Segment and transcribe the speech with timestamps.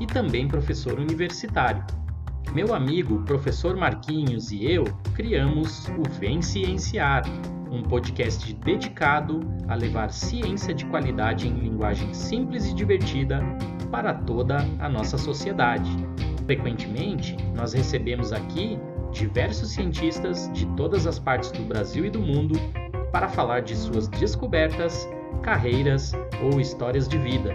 [0.00, 1.84] e também professor universitário.
[2.54, 7.22] Meu amigo, professor Marquinhos e eu criamos o Vem Cienciar,
[7.70, 13.42] um podcast dedicado a levar ciência de qualidade em linguagem simples e divertida
[13.90, 15.90] para toda a nossa sociedade.
[16.46, 18.78] Frequentemente, nós recebemos aqui
[19.12, 22.58] diversos cientistas de todas as partes do Brasil e do mundo
[23.12, 25.08] para falar de suas descobertas,
[25.42, 26.12] carreiras
[26.42, 27.54] ou histórias de vida.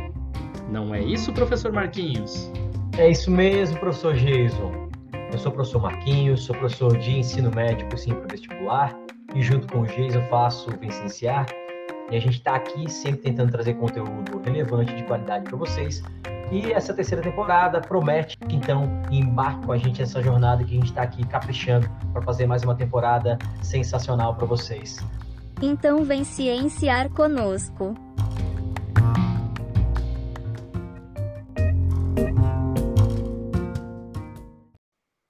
[0.69, 2.51] Não é isso, professor Marquinhos?
[2.97, 4.89] É isso mesmo, professor Jason.
[5.31, 8.95] Eu sou o professor Marquinhos, sou professor de ensino médico sim para vestibular
[9.33, 11.47] e junto com o Jason faço o Vicenciar
[12.11, 16.03] e a gente está aqui sempre tentando trazer conteúdo relevante de qualidade para vocês
[16.51, 20.75] e essa terceira temporada promete que então embarque com a gente nessa jornada que a
[20.75, 24.99] gente está aqui caprichando para fazer mais uma temporada sensacional para vocês.
[25.61, 27.95] Então vem cienciar conosco.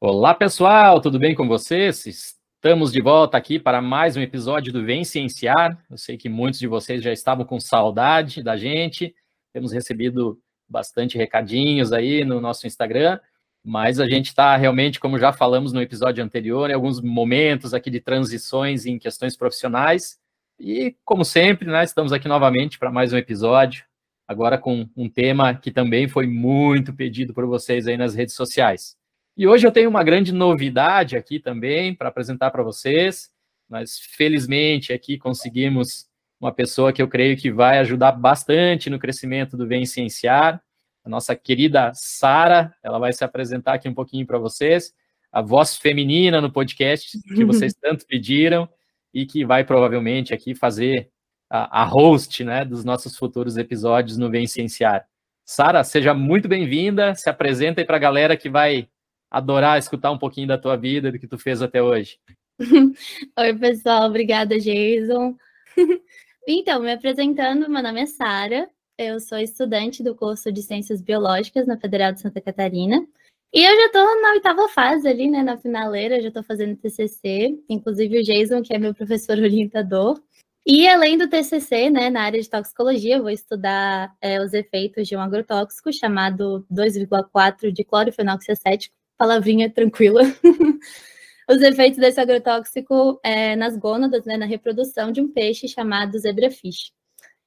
[0.05, 2.05] Olá pessoal, tudo bem com vocês?
[2.05, 5.81] Estamos de volta aqui para mais um episódio do Vem Cienciar.
[5.89, 9.15] Eu sei que muitos de vocês já estavam com saudade da gente.
[9.53, 10.37] Temos recebido
[10.67, 13.17] bastante recadinhos aí no nosso Instagram,
[13.63, 17.89] mas a gente está realmente, como já falamos no episódio anterior, em alguns momentos aqui
[17.89, 20.19] de transições em questões profissionais.
[20.59, 23.85] E, como sempre, né, estamos aqui novamente para mais um episódio,
[24.27, 29.01] agora com um tema que também foi muito pedido por vocês aí nas redes sociais.
[29.35, 33.31] E hoje eu tenho uma grande novidade aqui também para apresentar para vocês.
[33.67, 36.07] Nós, felizmente, aqui conseguimos
[36.39, 40.61] uma pessoa que eu creio que vai ajudar bastante no crescimento do Vem Cienciar,
[41.03, 44.93] a nossa querida Sara, ela vai se apresentar aqui um pouquinho para vocês,
[45.31, 48.69] a voz feminina no podcast que vocês tanto pediram
[49.13, 51.09] e que vai provavelmente aqui fazer
[51.49, 55.05] a, a host né, dos nossos futuros episódios no Vem Cienciar.
[55.45, 58.87] Sara, seja muito bem-vinda, se apresenta aí para a galera que vai
[59.33, 62.19] adorar escutar um pouquinho da tua vida, do que tu fez até hoje.
[63.39, 65.35] Oi, pessoal, obrigada, Jason.
[66.45, 71.65] Então, me apresentando, meu nome é Sara, eu sou estudante do curso de Ciências Biológicas
[71.65, 73.01] na Federal de Santa Catarina.
[73.53, 77.63] E eu já estou na oitava fase ali, né, na finaleira, já estou fazendo TCC,
[77.69, 80.21] inclusive o Jason, que é meu professor orientador.
[80.67, 85.07] E além do TCC, né, na área de toxicologia, eu vou estudar é, os efeitos
[85.07, 87.85] de um agrotóxico chamado 2,4 de
[89.17, 90.21] palavrinha tranquila.
[91.49, 96.91] os efeitos desse agrotóxico é, nas gônadas, né, na reprodução de um peixe chamado zebrafish.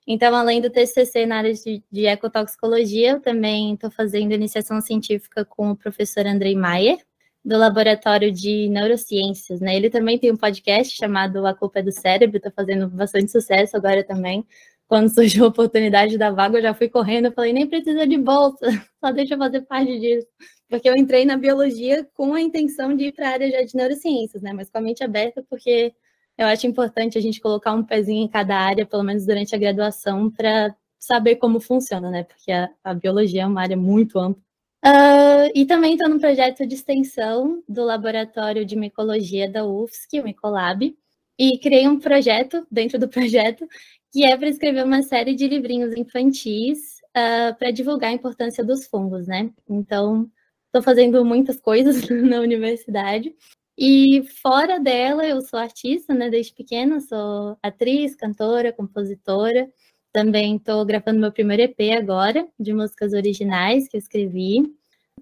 [0.06, 5.44] Então, além do TCC na área de, de ecotoxicologia, eu também estou fazendo iniciação científica
[5.44, 6.98] com o professor Andrei Maier,
[7.44, 9.76] do Laboratório de Neurociências, né?
[9.76, 13.76] Ele também tem um podcast chamado A Culpa é do Cérebro, está fazendo bastante sucesso
[13.76, 14.44] agora também.
[14.88, 18.16] Quando surgiu a oportunidade da vaga, eu já fui correndo, eu falei, nem precisa de
[18.16, 18.58] bolsa,
[19.04, 20.26] só deixa eu fazer parte disso
[20.68, 24.42] porque eu entrei na biologia com a intenção de ir para a área de neurociências,
[24.42, 24.52] né?
[24.52, 25.94] Mas com a mente aberta, porque
[26.36, 29.58] eu acho importante a gente colocar um pezinho em cada área, pelo menos durante a
[29.58, 32.24] graduação, para saber como funciona, né?
[32.24, 34.42] Porque a, a, biologia é uma área muito ampla.
[34.84, 40.24] Uh, e também estou no projeto de extensão do Laboratório de Micologia da UFSC, o
[40.24, 40.96] Micolab,
[41.38, 43.66] e criei um projeto dentro do projeto
[44.16, 48.86] que é para escrever uma série de livrinhos infantis uh, para divulgar a importância dos
[48.86, 49.50] fungos, né?
[49.68, 50.30] Então,
[50.76, 53.34] Estou fazendo muitas coisas na universidade.
[53.78, 56.28] E fora dela, eu sou artista, né?
[56.28, 59.72] Desde pequena, sou atriz, cantora, compositora.
[60.12, 64.70] Também estou gravando meu primeiro EP agora, de músicas originais que eu escrevi.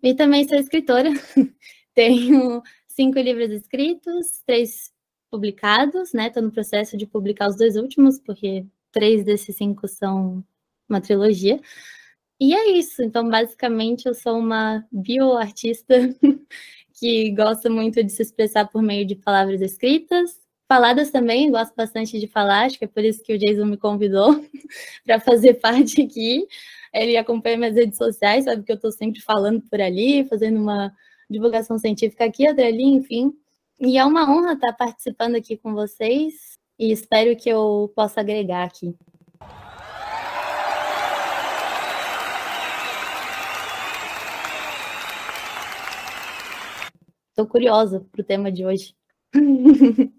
[0.03, 1.11] E também sou escritora.
[1.94, 4.93] Tenho cinco livros escritos, três
[5.31, 6.26] publicados, né?
[6.26, 10.43] Estou no processo de publicar os dois últimos, porque três desses cinco são
[10.88, 11.61] uma trilogia.
[12.41, 13.02] E é isso.
[13.02, 15.94] Então, basicamente, eu sou uma bioartista
[16.99, 20.41] que gosta muito de se expressar por meio de palavras escritas.
[20.69, 23.76] Faladas também, gosto bastante de falar, acho que é por isso que o Jason me
[23.76, 24.43] convidou
[25.05, 26.47] para fazer parte aqui.
[26.93, 30.93] Ele acompanha minhas redes sociais, sabe que eu estou sempre falando por ali, fazendo uma
[31.29, 33.32] divulgação científica aqui, outra ali, enfim.
[33.81, 38.65] E é uma honra estar participando aqui com vocês e espero que eu possa agregar
[38.65, 38.94] aqui.
[47.35, 48.94] estou curiosa para o tema de hoje.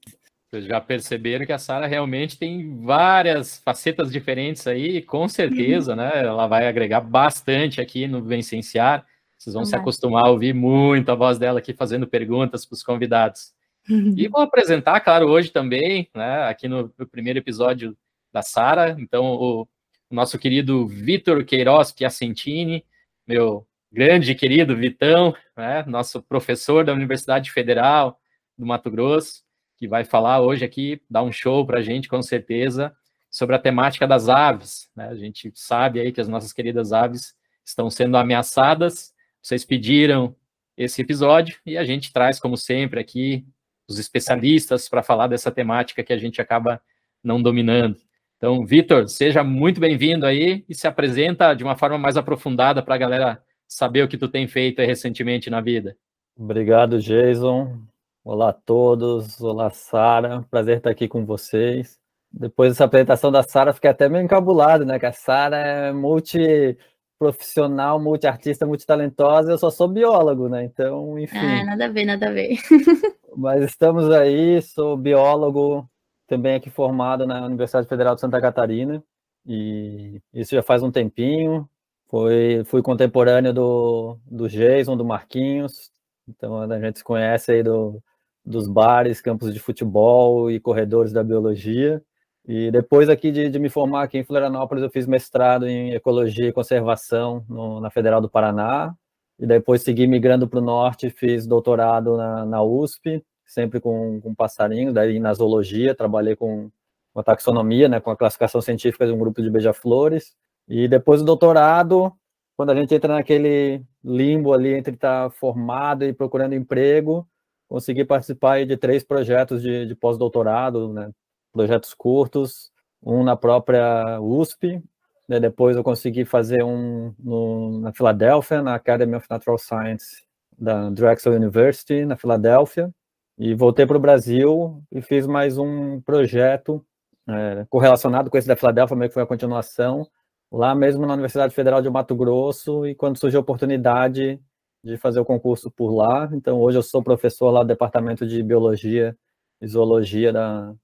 [0.52, 6.12] Vocês já perceberam que a Sara realmente tem várias facetas diferentes aí, com certeza, né?
[6.16, 9.06] Ela vai agregar bastante aqui no Vencenciar.
[9.38, 12.84] Vocês vão se acostumar a ouvir muito a voz dela aqui fazendo perguntas para os
[12.84, 13.54] convidados.
[13.88, 17.96] E vou apresentar, claro, hoje também, né, aqui no, no primeiro episódio
[18.34, 19.68] da Sara, então o, o,
[20.10, 22.84] nosso querido Vitor Queiroz Piacentini,
[23.28, 28.20] meu grande querido Vitão, né, nosso professor da Universidade Federal
[28.58, 29.44] do Mato Grosso,
[29.78, 32.96] que vai falar hoje aqui, dar um show para a gente, com certeza,
[33.30, 34.90] sobre a temática das aves.
[34.96, 35.10] Né?
[35.10, 37.36] A gente sabe aí que as nossas queridas aves
[37.66, 39.14] estão sendo ameaçadas.
[39.42, 40.36] Vocês pediram
[40.78, 43.46] esse episódio e a gente traz, como sempre, aqui
[43.88, 46.82] os especialistas para falar dessa temática que a gente acaba
[47.24, 47.98] não dominando.
[48.38, 52.96] Então, Vitor, seja muito bem-vindo aí e se apresenta de uma forma mais aprofundada para
[52.96, 55.96] a galera saber o que tu tem feito recentemente na vida.
[56.38, 57.80] Obrigado, Jason.
[58.24, 59.42] Olá a todos.
[59.42, 60.44] Olá, Sara.
[60.50, 62.00] Prazer estar aqui com vocês.
[62.31, 65.00] Depois dessa apresentação da Sara, fiquei até meio encabulado, né?
[65.00, 66.78] Que a Sara é multi
[67.18, 70.64] profissional, multiartista, multitalentosa, eu só sou biólogo, né?
[70.64, 71.38] Então, enfim.
[71.38, 72.58] Ah, nada a ver, nada a ver.
[73.36, 75.90] Mas estamos aí, sou biólogo,
[76.28, 79.04] também aqui formado na Universidade Federal de Santa Catarina,
[79.46, 81.70] e isso já faz um tempinho.
[82.08, 85.92] Foi, fui contemporâneo do, do Jason, do Marquinhos,
[86.28, 88.02] então a gente se conhece aí do,
[88.46, 92.02] dos bares, campos de futebol e corredores da biologia.
[92.47, 96.47] E depois aqui de, de, me formar aqui em Florianópolis, eu fiz mestrado em Ecologia
[96.47, 98.94] e Conservação no, na Federal do Paraná,
[99.39, 104.33] e depois segui migrando para o norte, fiz doutorado na, na USP, sempre com, com,
[104.36, 106.69] passarinhos, daí na zoologia, trabalhei com,
[107.13, 110.36] com a taxonomia, né, com a classificação científica de um grupo de beija-flores,
[110.68, 112.13] e depois do doutorado,
[112.56, 117.27] quando a gente entra naquele limbo ali entre estar formado e procurando emprego,
[117.68, 121.12] consegui participar de três projetos de, de pós-doutorado, né,
[121.56, 122.69] projetos curtos,
[123.02, 124.84] um na própria USP,
[125.28, 130.25] né, depois eu consegui fazer um no, na Filadélfia, na Academy of Natural Science
[130.57, 132.94] da Drexel University, na Filadélfia,
[133.38, 136.86] e voltei para o Brasil e fiz mais um projeto
[137.28, 140.06] é, correlacionado com esse da Filadélfia, meio que foi a continuação,
[140.52, 144.40] lá mesmo na Universidade Federal de Mato Grosso, e quando surgiu a oportunidade
[144.84, 148.44] de fazer o concurso por lá, então hoje eu sou professor lá do Departamento de
[148.44, 149.18] Biologia
[149.62, 150.75] e Zoologia da,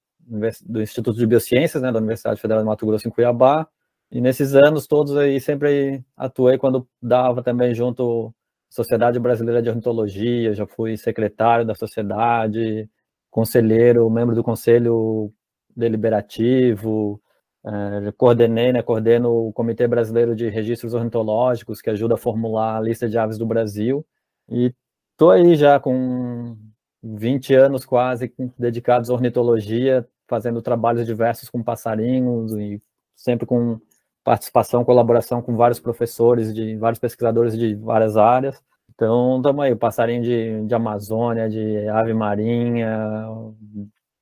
[0.66, 3.68] do Instituto de Biociências, né, da Universidade Federal de Mato Grosso, em Cuiabá,
[4.12, 8.34] e nesses anos todos aí sempre atuei quando dava também junto
[8.70, 12.90] Sociedade Brasileira de Ornitologia, já fui secretário da sociedade,
[13.30, 15.34] conselheiro, membro do conselho
[15.76, 17.22] deliberativo,
[17.66, 22.82] eh, coordenei, né, coordeno o Comitê Brasileiro de Registros Ornitológicos, que ajuda a formular a
[22.82, 24.06] lista de aves do Brasil,
[24.50, 24.74] e
[25.12, 26.58] estou aí já com
[27.04, 32.82] 20 anos quase dedicados à ornitologia, fazendo trabalhos diversos com passarinhos e
[33.14, 33.78] sempre com
[34.24, 38.64] participação, colaboração com vários professores, de vários pesquisadores de várias áreas.
[38.96, 43.28] Então, estamos aí, passarinho de, de Amazônia, de ave marinha,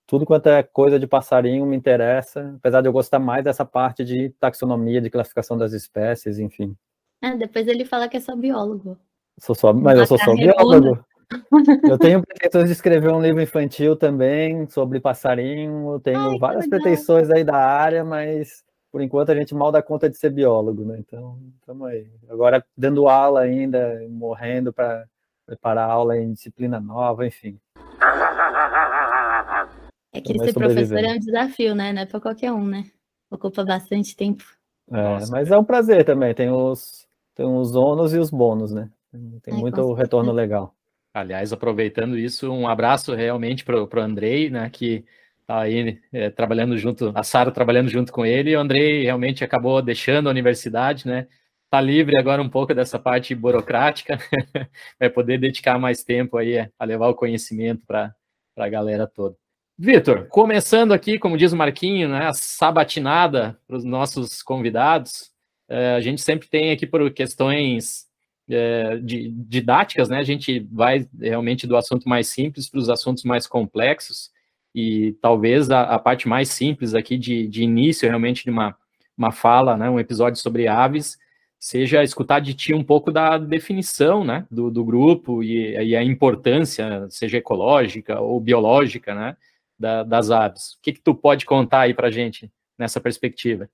[0.07, 4.03] tudo quanto é coisa de passarinho me interessa, apesar de eu gostar mais dessa parte
[4.03, 6.75] de taxonomia, de classificação das espécies, enfim.
[7.21, 8.97] Ah, depois ele fala que é só biólogo.
[9.37, 11.05] Sou só, mas eu sou só biólogo.
[11.83, 16.67] Eu tenho pretensões de escrever um livro infantil também sobre passarinho, eu tenho Ai, várias
[16.67, 20.83] pretensões aí da área, mas por enquanto a gente mal dá conta de ser biólogo,
[20.83, 20.97] né?
[20.99, 22.07] Então, estamos aí.
[22.27, 25.05] Agora dando aula ainda, morrendo para
[25.45, 27.59] preparar aula em disciplina nova, enfim.
[30.11, 31.93] É que ser professor é um desafio, né?
[31.93, 32.85] Não é para qualquer um, né?
[33.29, 34.43] Ocupa bastante tempo.
[34.91, 36.33] É, mas é um prazer também.
[36.33, 38.89] Tem os, tem os ônus e os bônus, né?
[39.43, 40.73] Tem Ai, muito retorno legal.
[41.19, 44.69] Aliás, aproveitando isso, um abraço realmente para o Andrei, né?
[44.69, 45.03] Que
[45.45, 49.43] tá aí é, trabalhando junto, a Sara trabalhando junto com ele, e o Andrei realmente
[49.43, 51.27] acabou deixando a universidade, né?
[51.69, 54.17] Tá livre agora um pouco dessa parte burocrática,
[54.99, 58.15] vai poder dedicar mais tempo aí a levar o conhecimento para
[58.57, 59.35] a galera toda.
[59.77, 65.31] Vitor, começando aqui, como diz o Marquinho, né, a sabatinada para os nossos convidados.
[65.67, 68.08] É, a gente sempre tem aqui por questões
[68.49, 70.17] é, de, didáticas, né?
[70.17, 74.31] A gente vai realmente do assunto mais simples para os assuntos mais complexos
[74.73, 78.75] e talvez a, a, parte mais simples aqui de, de início realmente de uma,
[79.17, 81.17] uma fala, né, um episódio sobre aves,
[81.59, 86.03] seja escutar de ti um pouco da definição né, do, do grupo e, e a
[86.03, 89.35] importância, seja ecológica ou biológica, né,
[89.77, 90.73] da, das aves.
[90.73, 93.69] O que, que tu pode contar aí para gente nessa perspectiva?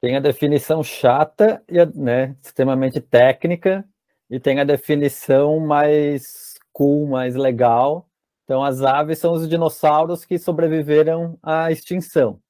[0.00, 3.84] Tem a definição chata e né, extremamente técnica,
[4.30, 8.08] e tem a definição mais cool, mais legal.
[8.44, 12.40] Então, as aves são os dinossauros que sobreviveram à extinção.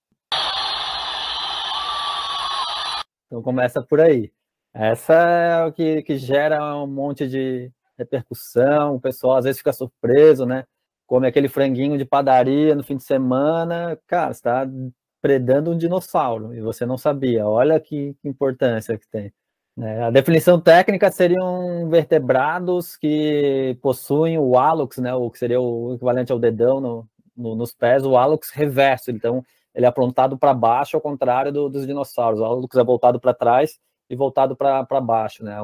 [3.26, 4.32] Então, começa por aí.
[4.72, 9.72] Essa é o que, que gera um monte de repercussão, o pessoal às vezes fica
[9.72, 10.64] surpreso, né?
[11.06, 14.66] Come aquele franguinho de padaria no fim de semana, cara, está
[15.22, 17.46] predando um dinossauro e você não sabia.
[17.46, 19.32] Olha que, que importância que tem.
[19.78, 25.94] É, a definição técnica seriam vertebrados que possuem o hálux, né, o que seria o
[25.94, 29.10] equivalente ao dedão no, no, nos pés, o hálux reverso.
[29.10, 32.40] Então, ele é apontado para baixo, ao contrário do, dos dinossauros.
[32.40, 33.78] O hálux é voltado para trás
[34.08, 35.44] e voltado para baixo.
[35.44, 35.54] Né,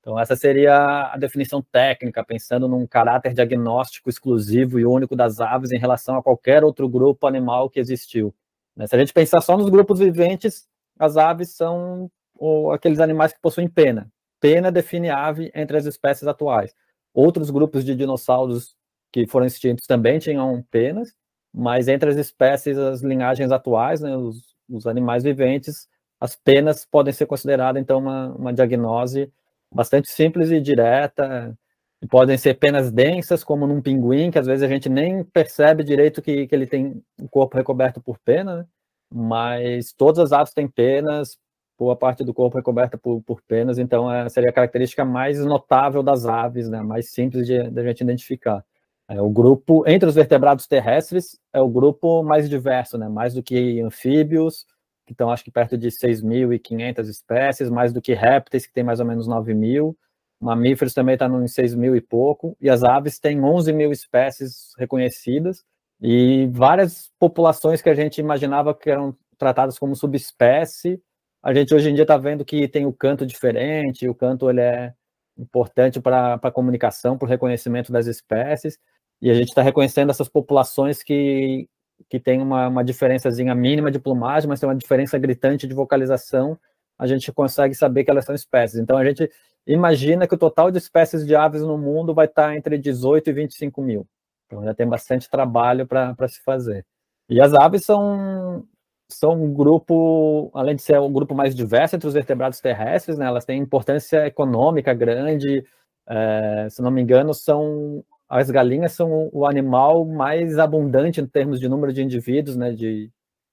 [0.00, 5.70] então, essa seria a definição técnica, pensando num caráter diagnóstico exclusivo e único das aves
[5.70, 8.34] em relação a qualquer outro grupo animal que existiu.
[8.74, 10.66] Né, se a gente pensar só nos grupos viventes,
[10.98, 14.10] as aves são ou aqueles animais que possuem pena.
[14.40, 16.74] Pena define ave entre as espécies atuais.
[17.14, 18.76] Outros grupos de dinossauros
[19.12, 21.14] que foram extintos também tinham penas,
[21.52, 25.88] mas entre as espécies, as linhagens atuais, né, os, os animais viventes,
[26.20, 29.32] as penas podem ser consideradas, então, uma, uma diagnose
[29.72, 31.56] bastante simples e direta.
[32.02, 35.82] E podem ser penas densas, como num pinguim, que às vezes a gente nem percebe
[35.82, 38.66] direito que, que ele tem o corpo recoberto por pena, né?
[39.10, 41.38] mas todas as aves têm penas,
[41.78, 45.44] boa parte do corpo é coberta por, por penas, então é, seria a característica mais
[45.44, 48.64] notável das aves, né, mais simples de, de a gente identificar.
[49.08, 53.42] É, o grupo, entre os vertebrados terrestres, é o grupo mais diverso, né, mais do
[53.42, 54.66] que anfíbios,
[55.06, 58.98] que estão acho que perto de 6.500 espécies, mais do que répteis, que tem mais
[58.98, 59.96] ou menos 9 mil,
[60.40, 63.92] mamíferos também estão tá em 6 mil e pouco, e as aves têm 11 mil
[63.92, 65.64] espécies reconhecidas,
[66.00, 71.00] e várias populações que a gente imaginava que eram tratadas como subespécie,
[71.46, 74.60] a gente hoje em dia está vendo que tem o canto diferente, o canto ele
[74.60, 74.92] é
[75.38, 78.76] importante para a comunicação, para o reconhecimento das espécies,
[79.22, 81.68] e a gente está reconhecendo essas populações que,
[82.10, 86.58] que tem uma, uma diferençazinha mínima de plumagem, mas tem uma diferença gritante de vocalização,
[86.98, 88.80] a gente consegue saber que elas são espécies.
[88.80, 89.30] Então, a gente
[89.64, 93.30] imagina que o total de espécies de aves no mundo vai estar tá entre 18
[93.30, 94.04] e 25 mil.
[94.46, 96.84] Então, já tem bastante trabalho para se fazer.
[97.28, 98.66] E as aves são,
[99.08, 103.26] são um grupo, além de ser um grupo mais diverso entre os vertebrados terrestres, né,
[103.26, 105.64] elas têm importância econômica grande.
[106.08, 111.60] É, se não me engano, são as galinhas são o animal mais abundante em termos
[111.60, 113.10] de número de indivíduos, né, de,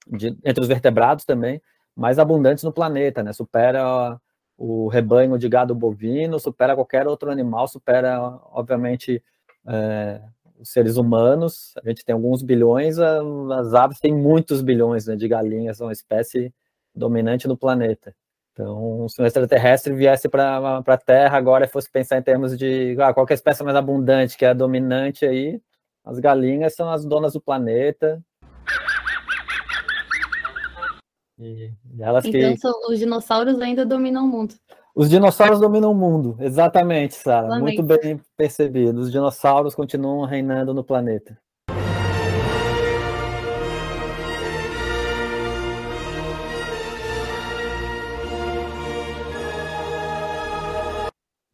[0.07, 1.61] de entre os vertebrados também,
[1.95, 4.19] mais abundantes no planeta, né, supera
[4.57, 8.19] o rebanho de gado bovino, supera qualquer outro animal, supera,
[8.51, 9.23] obviamente,
[9.67, 10.21] é,
[10.63, 15.27] os seres humanos, a gente tem alguns bilhões, as aves têm muitos bilhões né, de
[15.27, 16.53] galinhas, são uma espécie
[16.95, 18.15] dominante no planeta.
[18.53, 22.95] Então, se um extraterrestre viesse para a Terra agora e fosse pensar em termos de
[22.99, 25.59] ah, qual é a espécie mais abundante, que é a dominante aí,
[26.03, 28.23] as galinhas são as donas do planeta.
[31.39, 32.91] E elas então, que...
[32.93, 34.53] os dinossauros ainda dominam o mundo.
[34.95, 37.57] Os dinossauros dominam o mundo, exatamente, Sara.
[37.57, 38.99] Muito bem percebido.
[38.99, 41.35] Os dinossauros continuam reinando no planeta.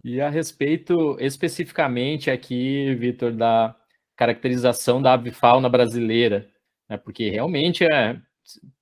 [0.04, 3.74] E a respeito especificamente aqui, Vitor, da
[4.18, 6.50] caracterização da avifauna brasileira,
[6.90, 8.20] né, porque realmente é,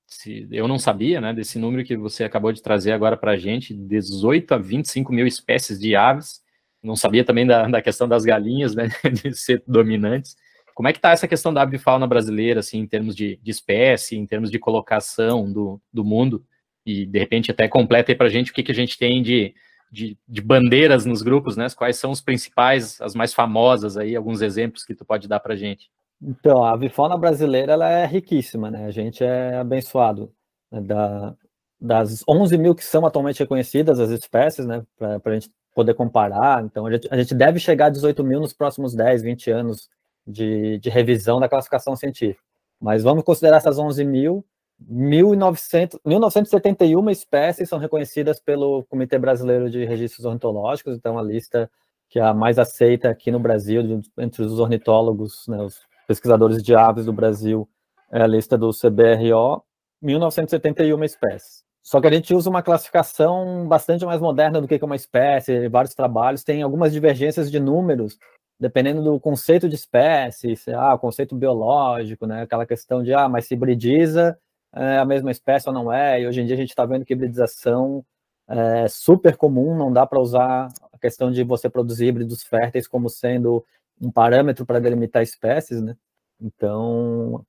[0.08, 3.38] se, eu não sabia, né, desse número que você acabou de trazer agora para a
[3.38, 6.42] gente, 18 a 25 mil espécies de aves,
[6.82, 10.38] não sabia também da, da questão das galinhas, né, de ser dominantes.
[10.74, 14.16] Como é que está essa questão da avifauna brasileira, assim, em termos de, de espécie,
[14.16, 16.46] em termos de colocação do, do mundo?
[16.86, 19.22] E, de repente, até completa aí para a gente o que, que a gente tem
[19.22, 19.54] de,
[19.92, 21.68] de, de, bandeiras nos grupos, né?
[21.76, 25.54] Quais são os principais, as mais famosas aí, alguns exemplos que tu pode dar para
[25.54, 25.90] a gente?
[26.22, 28.86] Então, a avifauna brasileira ela é riquíssima, né?
[28.86, 30.34] A gente é abençoado.
[30.72, 30.82] Né?
[30.82, 31.36] Da,
[31.80, 34.84] das 11 mil que são atualmente reconhecidas as espécies, né?
[34.98, 36.64] Para a gente poder comparar.
[36.64, 39.90] Então, a gente, a gente, deve chegar a 18 mil nos próximos 10, 20 anos
[40.26, 42.42] de, de revisão da classificação científica.
[42.82, 44.46] Mas vamos considerar essas 11 mil.
[44.80, 51.70] 1900, 1971 espécies são reconhecidas pelo Comitê Brasileiro de Registros Ornitológicos, então a lista
[52.10, 56.74] que é a mais aceita aqui no Brasil, entre os ornitólogos, né, os pesquisadores de
[56.74, 57.68] aves do Brasil,
[58.12, 59.62] é a lista do CBRO,
[60.02, 61.64] 1971 espécies.
[61.84, 65.94] Só que a gente usa uma classificação bastante mais moderna do que uma espécie, vários
[65.94, 68.18] trabalhos têm algumas divergências de números,
[68.60, 73.30] dependendo do conceito de espécie, se, ah, o conceito biológico, né, aquela questão de, ah,
[73.30, 74.38] mas se hibridiza,
[74.74, 77.06] é a mesma espécie ou não é, e hoje em dia a gente está vendo
[77.06, 78.04] que hibridização
[78.50, 83.10] é super comum, não dá para usar a questão de você produzir híbridos férteis como
[83.10, 83.64] sendo
[84.02, 85.96] um parâmetro para delimitar espécies, né?
[86.40, 87.46] Então,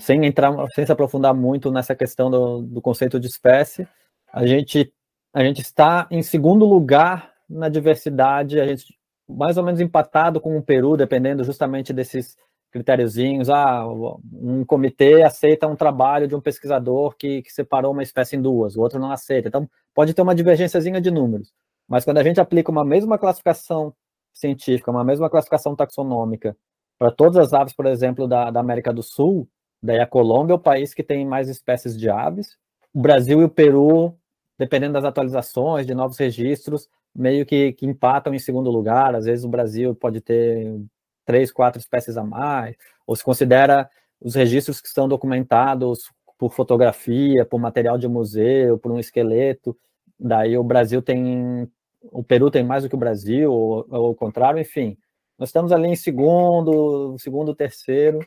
[0.00, 3.86] sem entrar, sem se aprofundar muito nessa questão do, do conceito de espécie,
[4.32, 4.92] a gente,
[5.32, 10.56] a gente está em segundo lugar na diversidade, a gente mais ou menos empatado com
[10.56, 12.36] o Peru, dependendo justamente desses
[12.70, 13.48] critériozinhos.
[13.50, 18.42] Ah, um comitê aceita um trabalho de um pesquisador que, que separou uma espécie em
[18.42, 19.48] duas, o outro não aceita.
[19.48, 21.52] Então, pode ter uma divergênciazinha de números.
[21.88, 23.94] Mas quando a gente aplica uma mesma classificação
[24.32, 26.56] científica, uma mesma classificação taxonômica
[27.02, 29.48] para todas as aves, por exemplo, da, da América do Sul,
[29.82, 32.56] daí a Colômbia é o país que tem mais espécies de aves,
[32.94, 34.16] o Brasil e o Peru,
[34.56, 39.16] dependendo das atualizações, de novos registros, meio que, que empatam em segundo lugar.
[39.16, 40.80] Às vezes o Brasil pode ter
[41.24, 46.08] três, quatro espécies a mais, ou se considera os registros que são documentados
[46.38, 49.76] por fotografia, por material de museu, por um esqueleto.
[50.18, 51.68] Daí o Brasil tem,
[52.10, 54.96] o Peru tem mais do que o Brasil, ou, ou o contrário, enfim.
[55.38, 58.20] Nós estamos ali em segundo, segundo, terceiro,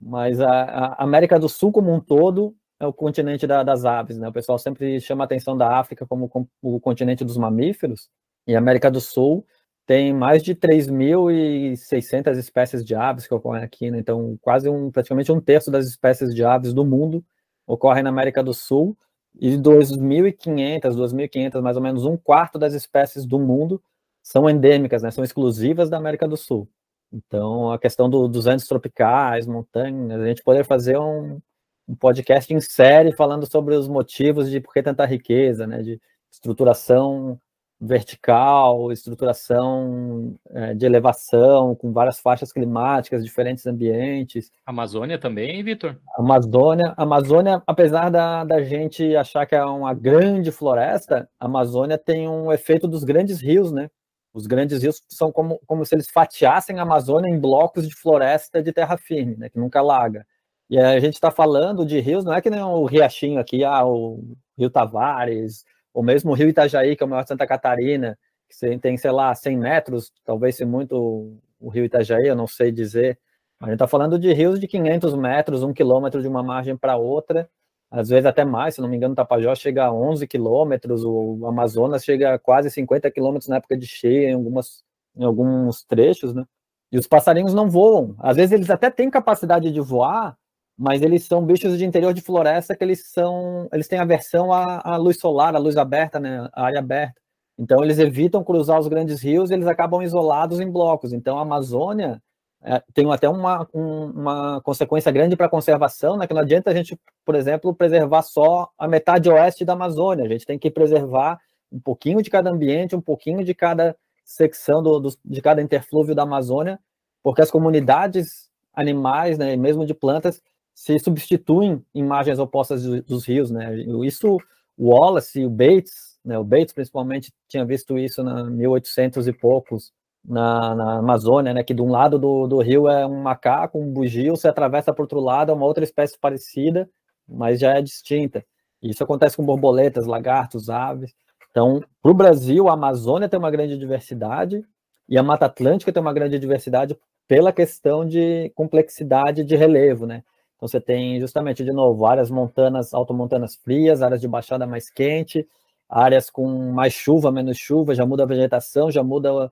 [0.00, 4.18] mas a, a América do Sul como um todo é o continente da, das aves,
[4.18, 4.28] né?
[4.28, 8.08] O pessoal sempre chama a atenção da África como, como o continente dos mamíferos,
[8.46, 9.46] e a América do Sul
[9.86, 13.98] tem mais de 3.600 espécies de aves que ocorrem aqui, né?
[13.98, 17.24] então quase um, praticamente um terço das espécies de aves do mundo
[17.66, 18.96] ocorrem na América do Sul,
[19.40, 23.82] e 2.500, 2.500, mais ou menos um quarto das espécies do mundo
[24.22, 25.10] são endêmicas, né?
[25.10, 26.68] são exclusivas da América do Sul.
[27.12, 31.40] Então, a questão do, dos Andes tropicais, montanhas, a gente poder fazer um,
[31.88, 35.82] um podcast em série falando sobre os motivos de por que tanta riqueza, né?
[35.82, 37.38] de estruturação
[37.84, 44.52] vertical, estruturação é, de elevação, com várias faixas climáticas, diferentes ambientes.
[44.64, 45.98] Amazônia também, Vitor?
[46.16, 52.28] Amazônia, Amazônia, apesar da, da gente achar que é uma grande floresta, a Amazônia tem
[52.28, 53.90] um efeito dos grandes rios, né?
[54.32, 58.62] Os grandes rios são como, como se eles fatiassem a Amazônia em blocos de floresta
[58.62, 59.50] de terra firme, né?
[59.50, 60.24] Que nunca laga.
[60.70, 63.84] E a gente está falando de rios, não é que nem o Riachinho aqui, ah,
[63.84, 64.22] o
[64.56, 68.78] Rio Tavares, ou mesmo o Rio Itajaí, que é o maior de Santa Catarina, que
[68.78, 73.18] tem, sei lá, 100 metros, talvez se muito o Rio Itajaí, eu não sei dizer,
[73.60, 76.96] a gente está falando de rios de 500 metros, um quilômetro de uma margem para
[76.96, 77.48] outra,
[77.90, 81.46] às vezes até mais, se não me engano, o Tapajós chega a 11 quilômetros, o
[81.46, 84.82] Amazonas chega a quase 50 quilômetros na época de cheia, em, algumas,
[85.14, 86.44] em alguns trechos, né?
[86.90, 88.14] E os passarinhos não voam.
[88.18, 90.36] Às vezes eles até têm capacidade de voar,
[90.82, 94.80] mas eles são bichos de interior de floresta que eles são, eles têm aversão à,
[94.82, 97.14] à luz solar, à luz aberta, né, à área aberta.
[97.56, 101.12] Então eles evitam cruzar os grandes rios, e eles acabam isolados em blocos.
[101.12, 102.20] Então a Amazônia
[102.60, 106.72] é, tem até uma, um, uma consequência grande para a conservação, né, que não adianta
[106.72, 110.24] a gente, por exemplo, preservar só a metade oeste da Amazônia.
[110.24, 111.38] A gente tem que preservar
[111.70, 116.12] um pouquinho de cada ambiente, um pouquinho de cada secção do, do, de cada interflúvio
[116.12, 116.80] da Amazônia,
[117.22, 120.42] porque as comunidades animais, né, mesmo de plantas,
[120.74, 123.74] se substituem imagens opostas dos rios, né?
[124.04, 124.38] Isso
[124.76, 126.38] o Wallace, o Bates, né?
[126.38, 129.92] O Bates principalmente tinha visto isso na 1800 e poucos
[130.24, 131.62] na, na Amazônia, né?
[131.62, 135.02] Que de um lado do, do rio é um macaco, um bugio, se atravessa para
[135.02, 136.88] outro lado é uma outra espécie parecida,
[137.28, 138.44] mas já é distinta.
[138.82, 141.14] Isso acontece com borboletas, lagartos, aves.
[141.50, 144.64] Então, para o Brasil, a Amazônia tem uma grande diversidade
[145.08, 150.24] e a Mata Atlântica tem uma grande diversidade pela questão de complexidade de relevo, né?
[150.62, 155.44] Então você tem justamente, de novo, áreas montanas, automontanas frias, áreas de baixada mais quente,
[155.88, 159.50] áreas com mais chuva, menos chuva, já muda a vegetação, já muda uh,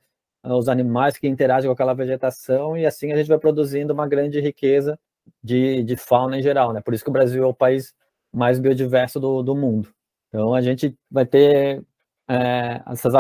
[0.57, 4.41] os animais que interagem com aquela vegetação, e assim a gente vai produzindo uma grande
[4.41, 4.97] riqueza
[5.43, 6.81] de, de fauna em geral, né?
[6.81, 7.93] Por isso que o Brasil é o país
[8.33, 9.89] mais biodiverso do, do mundo.
[10.29, 11.83] Então a gente vai ter
[12.29, 13.13] é, essas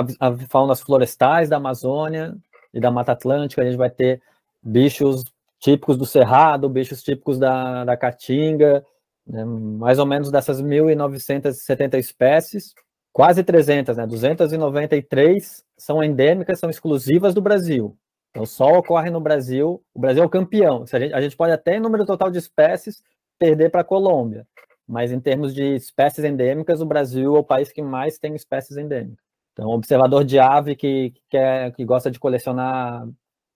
[0.49, 2.37] faunas florestais da Amazônia
[2.73, 4.23] e da Mata Atlântica, a gente vai ter
[4.63, 5.25] bichos
[5.61, 8.85] típicos do Cerrado, bichos típicos da, da Caatinga,
[9.27, 12.75] né, mais ou menos dessas 1.970 espécies,
[13.13, 17.97] quase 300, né, 293 são endêmicas, são exclusivas do Brasil.
[18.31, 20.85] Então, só ocorre no Brasil, o Brasil é o campeão.
[20.93, 23.03] A gente, a gente pode até, em número total de espécies,
[23.39, 24.47] perder para a Colômbia,
[24.87, 28.77] mas em termos de espécies endêmicas, o Brasil é o país que mais tem espécies
[28.77, 29.25] endêmicas.
[29.53, 33.07] Então, observador de ave que, que, quer, que gosta de colecionar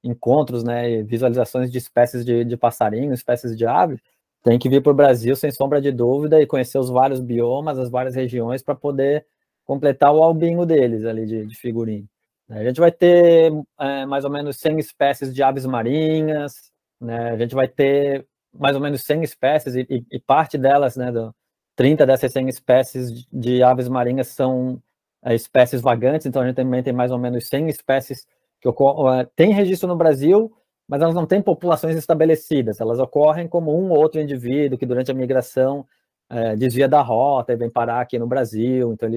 [0.05, 3.99] encontros, né, visualizações de espécies de, de passarinhos, espécies de aves,
[4.43, 7.79] tem que vir para o Brasil sem sombra de dúvida e conhecer os vários biomas,
[7.79, 9.27] as várias regiões para poder
[9.65, 12.05] completar o albinho deles ali de, de figurinha.
[12.51, 17.39] A gente vai ter é, mais ou menos 100 espécies de aves marinhas, né, a
[17.39, 21.35] gente vai ter mais ou menos 100 espécies e, e, e parte delas, né, do,
[21.77, 24.81] 30 dessas 100 espécies de, de aves marinhas são
[25.25, 28.27] é, espécies vagantes, então a gente também tem mais ou menos 100 espécies
[28.73, 30.53] que tem registro no Brasil,
[30.89, 35.11] mas elas não têm populações estabelecidas, elas ocorrem como um ou outro indivíduo que durante
[35.11, 35.87] a migração
[36.31, 39.09] é, desvia da rota e vem parar aqui no Brasil, então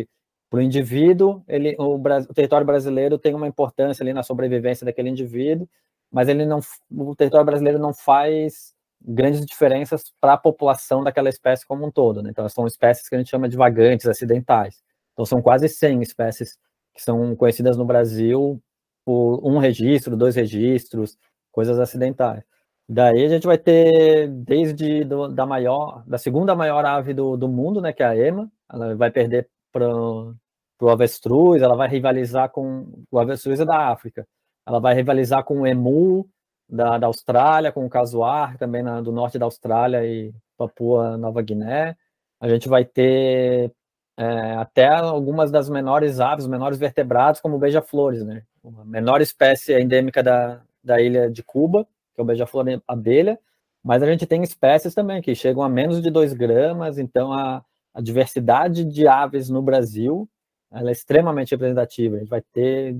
[0.49, 5.10] para o indivíduo, ele, o, o, território brasileiro tem uma importância ali na sobrevivência daquele
[5.10, 5.67] indivíduo,
[6.10, 11.65] mas ele não, o território brasileiro não faz grandes diferenças para a população daquela espécie
[11.65, 12.23] como um todo.
[12.23, 12.29] Né?
[12.29, 14.81] Então, são espécies que a gente chama de vagantes acidentais.
[15.13, 16.57] Então, são quase 100 espécies
[16.93, 18.62] que são conhecidas no Brasil
[19.08, 21.17] por um registro, dois registros,
[21.50, 22.43] coisas acidentais.
[22.89, 27.48] Daí a gente vai ter desde do, da maior, da segunda maior ave do, do
[27.48, 32.50] mundo, né, que é a ema, ela vai perder para o avestruz, ela vai rivalizar
[32.50, 34.28] com o avestruz é da África,
[34.65, 36.30] ela vai rivalizar com o emu
[36.70, 41.41] da, da Austrália, com o casuar também na, do norte da Austrália e Papua Nova
[41.41, 41.96] Guiné.
[42.41, 43.72] A gente vai ter
[44.17, 48.43] é, até algumas das menores aves, menores vertebrados, como o beija-flores, né?
[48.65, 53.39] A menor espécie endêmica da, da ilha de Cuba, que é o beija-flor abelha,
[53.84, 57.63] mas a gente tem espécies também que chegam a menos de 2 gramas, então a,
[57.93, 60.27] a diversidade de aves no Brasil
[60.71, 62.17] ela é extremamente representativa.
[62.17, 62.95] A gente vai ter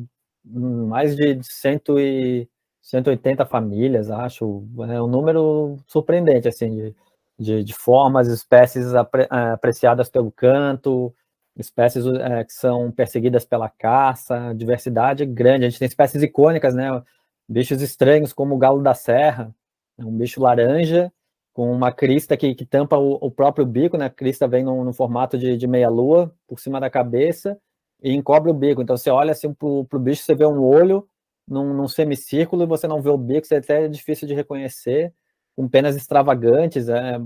[0.46, 2.48] mais de 100 e
[2.82, 4.64] 180 famílias, acho.
[4.90, 6.96] É um número surpreendente, assim, de,
[7.40, 11.14] de, de formas, espécies é, apreciadas pelo canto,
[11.56, 15.66] espécies é, que são perseguidas pela caça, diversidade grande.
[15.66, 17.02] A gente tem espécies icônicas, né?
[17.48, 19.54] Bichos estranhos, como o galo da serra,
[19.98, 21.12] é um bicho laranja,
[21.54, 24.06] com uma crista que, que tampa o, o, próprio bico, né?
[24.06, 27.58] A crista vem no, no formato de, de meia-lua por cima da cabeça
[28.02, 28.82] e encobre o bico.
[28.82, 31.08] Então você olha assim pro, pro bicho, você vê um olho
[31.48, 35.14] num, num semicírculo e você não vê o bico, é até difícil de reconhecer,
[35.58, 37.20] com penas extravagantes, é,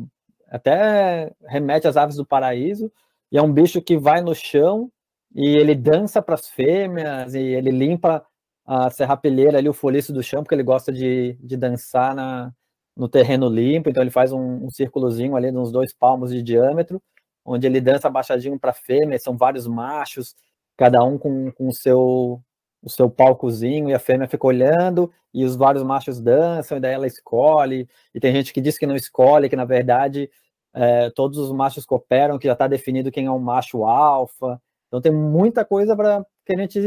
[0.48, 2.90] até remete às aves do paraíso,
[3.30, 4.90] e é um bicho que vai no chão
[5.36, 8.26] e ele dança para as fêmeas e ele limpa
[8.66, 12.54] a serrapilheira ali, o foliço do chão, porque ele gosta de, de dançar na,
[12.96, 16.42] no terreno limpo, então ele faz um, um círculozinho ali de uns dois palmos de
[16.42, 17.02] diâmetro,
[17.44, 20.36] onde ele dança abaixadinho para fêmea, são vários machos,
[20.78, 22.42] cada um com o seu
[22.82, 26.94] o seu palcozinho e a fêmea fica olhando e os vários machos dançam e daí
[26.94, 30.30] ela escolhe e tem gente que diz que não escolhe que na verdade
[30.74, 34.62] é, todos os machos cooperam que já está definido quem é um macho alfa.
[34.88, 36.80] Então tem muita coisa para que a gente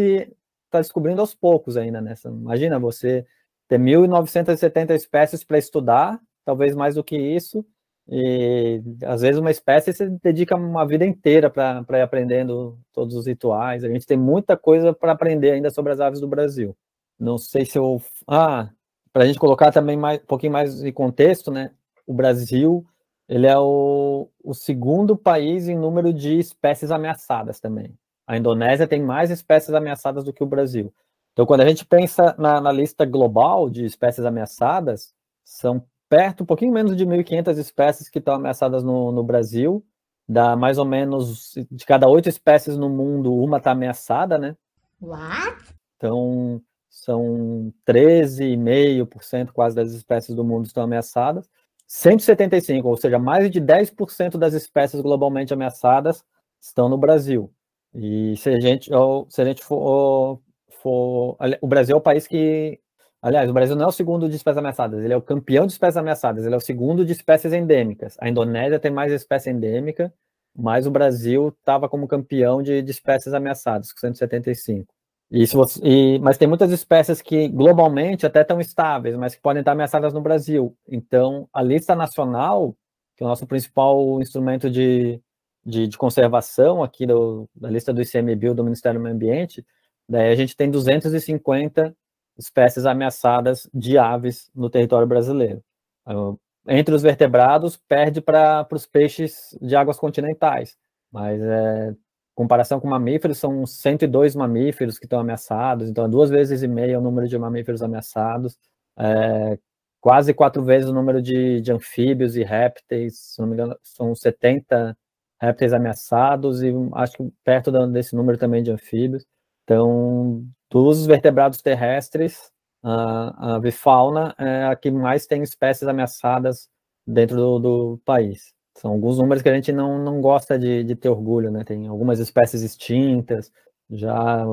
[0.64, 2.28] está descobrindo aos poucos ainda nessa.
[2.28, 3.26] Imagina você
[3.68, 7.64] ter 1.970 espécies para estudar, talvez mais do que isso,
[8.08, 13.26] e às vezes uma espécie você dedica uma vida inteira para ir aprendendo todos os
[13.26, 13.82] rituais.
[13.84, 16.76] A gente tem muita coisa para aprender ainda sobre as aves do Brasil.
[17.18, 18.02] Não sei se eu.
[18.26, 18.68] Ah,
[19.12, 21.70] para a gente colocar também mais, um pouquinho mais de contexto, né?
[22.06, 22.86] O Brasil
[23.28, 27.96] ele é o, o segundo país em número de espécies ameaçadas também.
[28.26, 30.92] A Indonésia tem mais espécies ameaçadas do que o Brasil.
[31.32, 35.12] Então, quando a gente pensa na, na lista global de espécies ameaçadas,
[35.44, 39.84] são perto, um pouquinho menos de 1.500 espécies que estão ameaçadas no, no Brasil.
[40.28, 44.56] Dá mais ou menos, de cada oito espécies no mundo, uma está ameaçada, né?
[45.02, 45.74] What?
[45.96, 51.50] Então, são 13,5% quase das espécies do mundo estão ameaçadas.
[51.88, 56.24] 175, ou seja, mais de 10% das espécies globalmente ameaçadas
[56.60, 57.52] estão no Brasil.
[57.92, 58.88] E se a gente,
[59.28, 60.40] se a gente for
[60.84, 61.38] for.
[61.62, 62.78] O Brasil é o país que.
[63.24, 65.72] Aliás, o Brasil não é o segundo de espécies ameaçadas, ele é o campeão de
[65.72, 68.18] espécies ameaçadas, ele é o segundo de espécies endêmicas.
[68.20, 70.12] A Indonésia tem mais espécie endêmica,
[70.54, 74.92] mas o Brasil estava como campeão de, de, espécies ameaçadas, com 175.
[75.30, 79.40] E se você, e, mas tem muitas espécies que globalmente até estão estáveis, mas que
[79.40, 80.76] podem estar ameaçadas no Brasil.
[80.86, 82.76] Então, a lista nacional,
[83.16, 85.18] que é o nosso principal instrumento de,
[85.64, 89.64] de, de conservação aqui do, da lista do ICMBio do Ministério do Meio Ambiente,
[90.08, 91.96] Daí a gente tem 250
[92.38, 95.62] espécies ameaçadas de aves no território brasileiro.
[96.02, 100.76] Então, entre os vertebrados, perde para os peixes de águas continentais,
[101.12, 101.94] mas é,
[102.34, 106.98] comparação com mamíferos, são 102 mamíferos que estão ameaçados, então é duas vezes e meia
[106.98, 108.58] o número de mamíferos ameaçados,
[108.98, 109.58] é,
[110.00, 114.14] quase quatro vezes o número de, de anfíbios e répteis, se não me engano, são
[114.14, 114.96] 70
[115.40, 119.24] répteis ameaçados e acho que perto desse número também de anfíbios.
[119.64, 120.44] Então,
[120.74, 122.50] dos vertebrados terrestres,
[122.82, 126.68] a, a bifauna é a que mais tem espécies ameaçadas
[127.06, 128.52] dentro do, do país.
[128.76, 131.62] São alguns números que a gente não, não gosta de, de ter orgulho, né?
[131.62, 133.52] Tem algumas espécies extintas,
[133.88, 134.44] já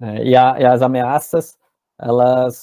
[0.00, 1.58] é, e, a, e, as ameaças
[1.98, 2.56] elas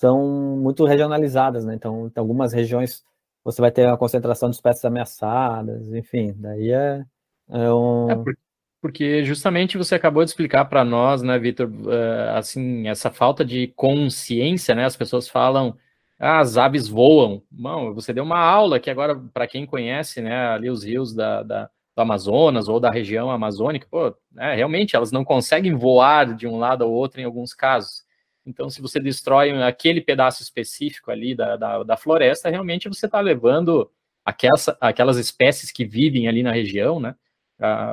[0.00, 1.74] são muito regionalizadas, né?
[1.76, 3.04] Então, em algumas regiões
[3.44, 7.04] você vai ter uma concentração de espécies ameaçadas, enfim, daí é,
[7.50, 8.10] é um.
[8.10, 8.41] É porque,
[8.82, 13.68] porque justamente você acabou de explicar para nós, né, Vitor, uh, assim, essa falta de
[13.68, 15.78] consciência, né, as pessoas falam
[16.18, 17.42] as aves voam.
[17.50, 21.42] Bom, você deu uma aula que agora, para quem conhece, né, ali os rios da,
[21.44, 26.48] da, do Amazonas ou da região amazônica, pô, né, realmente elas não conseguem voar de
[26.48, 28.02] um lado ao outro em alguns casos.
[28.44, 33.20] Então, se você destrói aquele pedaço específico ali da, da, da floresta, realmente você está
[33.20, 33.88] levando
[34.24, 37.14] aquelas, aquelas espécies que vivem ali na região, né?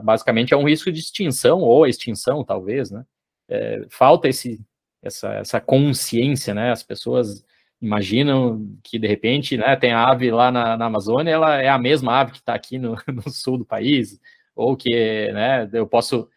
[0.03, 3.05] Basicamente é um risco de extinção ou extinção, talvez, né?
[3.47, 4.61] É, falta esse,
[5.01, 6.71] essa, essa consciência, né?
[6.71, 7.43] As pessoas
[7.81, 11.77] imaginam que de repente, né, tem a ave lá na, na Amazônia, ela é a
[11.77, 14.19] mesma ave que está aqui no, no, sul do país,
[14.55, 16.27] ou que, né, eu posso,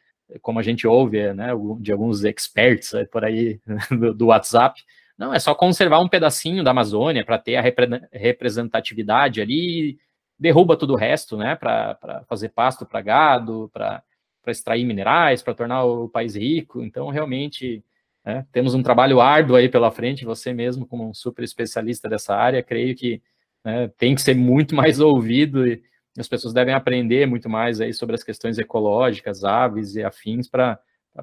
[0.40, 1.48] como a gente ouve, né,
[1.80, 4.82] de alguns experts por aí do, do WhatsApp,
[5.18, 9.98] não, é só conservar um pedacinho da Amazônia para ter a repre representatividade ali,
[10.42, 14.02] derruba tudo o resto, né, para fazer pasto para gado, para
[14.48, 16.82] extrair minerais, para tornar o país rico.
[16.82, 17.82] Então, realmente,
[18.24, 18.46] né?
[18.52, 22.62] Temos um trabalho árduo aí pela frente, você mesmo, como um super especialista dessa área,
[22.62, 23.22] creio que
[23.64, 25.82] né, tem que ser muito mais ouvido e
[26.18, 30.78] as pessoas devem aprender muito mais aí sobre as questões ecológicas, aves e afins, para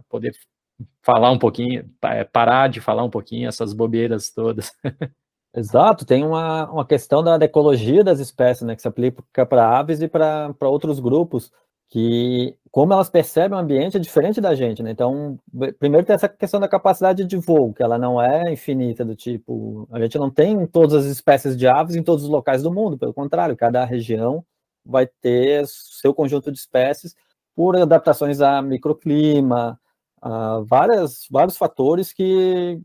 [0.09, 0.33] poder
[1.03, 4.71] falar um pouquinho, é, parar de falar um pouquinho essas bobeiras todas.
[5.53, 9.99] Exato, tem uma, uma questão da ecologia das espécies, né, que se aplica para aves
[9.99, 11.51] e para outros grupos
[11.89, 14.91] que como elas percebem o ambiente é diferente da gente, né?
[14.91, 15.39] Então,
[15.79, 19.87] primeiro tem essa questão da capacidade de voo, que ela não é infinita, do tipo,
[19.91, 22.95] a gente não tem todas as espécies de aves em todos os locais do mundo,
[22.97, 24.45] pelo contrário, cada região
[24.85, 27.15] vai ter seu conjunto de espécies
[27.55, 29.79] por adaptações a microclima,
[30.21, 32.79] a várias, vários fatores que,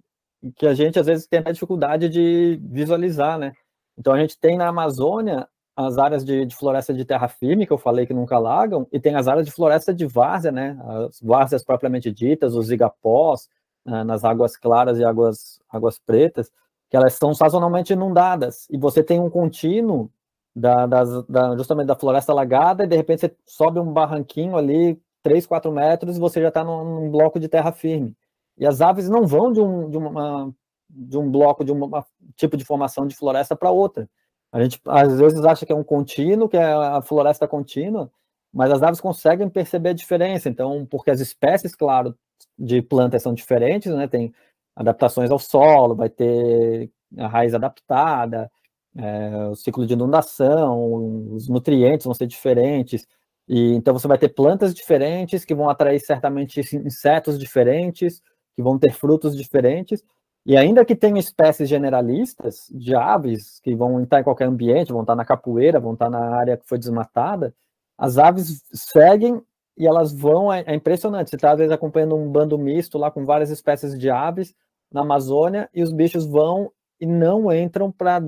[0.52, 3.52] que a gente às vezes tem a dificuldade de visualizar, né?
[3.98, 7.72] Então a gente tem na Amazônia as áreas de, de, floresta de terra firme, que
[7.72, 10.78] eu falei que nunca alagam, e tem as áreas de floresta de várzea, né?
[10.84, 13.48] As várzeas propriamente ditas, os igapós,
[13.84, 14.04] né?
[14.04, 16.50] nas águas claras e águas, águas pretas,
[16.88, 18.68] que elas são sazonalmente inundadas.
[18.70, 20.10] E você tem um contínuo
[20.54, 25.00] da, das, da, justamente da floresta alagada, e de repente você sobe um barranquinho ali,
[25.22, 28.14] 3, 4 metros, e você já está num, num, bloco de terra firme.
[28.58, 30.54] E as aves não vão de um, de uma,
[30.88, 31.90] de um bloco, de um
[32.36, 34.08] tipo de formação de floresta para outra
[34.54, 38.08] a gente às vezes acha que é um contínuo, que é a floresta contínua,
[38.52, 40.48] mas as aves conseguem perceber a diferença.
[40.48, 42.16] Então, porque as espécies, claro,
[42.56, 44.06] de plantas são diferentes, né?
[44.06, 44.32] Tem
[44.76, 46.88] adaptações ao solo, vai ter
[47.18, 48.48] a raiz adaptada,
[48.96, 53.04] é, o ciclo de inundação, os nutrientes vão ser diferentes.
[53.48, 58.22] E então você vai ter plantas diferentes que vão atrair certamente insetos diferentes,
[58.56, 60.02] que vão ter frutos diferentes.
[60.46, 65.00] E ainda que tenha espécies generalistas de aves que vão estar em qualquer ambiente, vão
[65.00, 67.54] estar na capoeira, vão estar na área que foi desmatada,
[67.96, 69.40] as aves seguem
[69.76, 71.30] e elas vão, é, é impressionante.
[71.30, 74.54] Você está às vezes acompanhando um bando misto lá com várias espécies de aves
[74.92, 78.20] na Amazônia e os bichos vão e não entram para,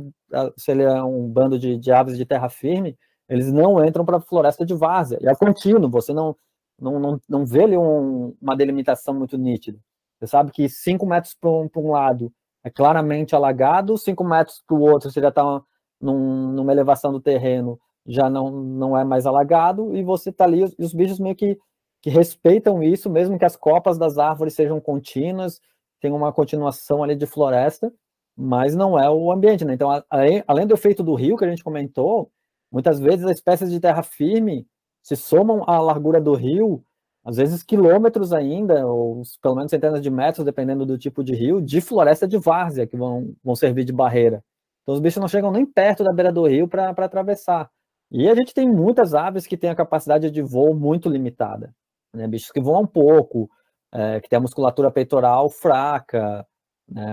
[0.56, 2.96] se ele é um bando de, de aves de terra firme,
[3.28, 5.18] eles não entram para a floresta de várzea.
[5.20, 6.36] E é contínuo, você não,
[6.80, 9.78] não, não, não vê ali um, uma delimitação muito nítida.
[10.18, 12.32] Você sabe que 5 metros para um, um, lado
[12.64, 15.62] é claramente alagado, 5 metros para o outro você já está
[16.00, 20.64] num, numa elevação do terreno, já não, não é mais alagado, e você está ali,
[20.78, 21.58] e os bichos meio que,
[22.00, 25.60] que respeitam isso, mesmo que as copas das árvores sejam contínuas,
[26.00, 27.92] tem uma continuação ali de floresta,
[28.36, 29.74] mas não é o ambiente, né?
[29.74, 32.30] Então, além, além do efeito do rio que a gente comentou,
[32.70, 34.66] muitas vezes as espécies de terra firme
[35.02, 36.84] se somam à largura do rio
[37.26, 41.60] às vezes quilômetros ainda, ou pelo menos centenas de metros, dependendo do tipo de rio,
[41.60, 44.44] de floresta de várzea, que vão, vão servir de barreira.
[44.82, 47.68] Então os bichos não chegam nem perto da beira do rio para atravessar.
[48.12, 51.74] E a gente tem muitas aves que têm a capacidade de voo muito limitada.
[52.14, 52.28] Né?
[52.28, 53.50] Bichos que voam pouco,
[53.92, 56.46] é, que têm a musculatura peitoral fraca.
[56.88, 57.12] Né?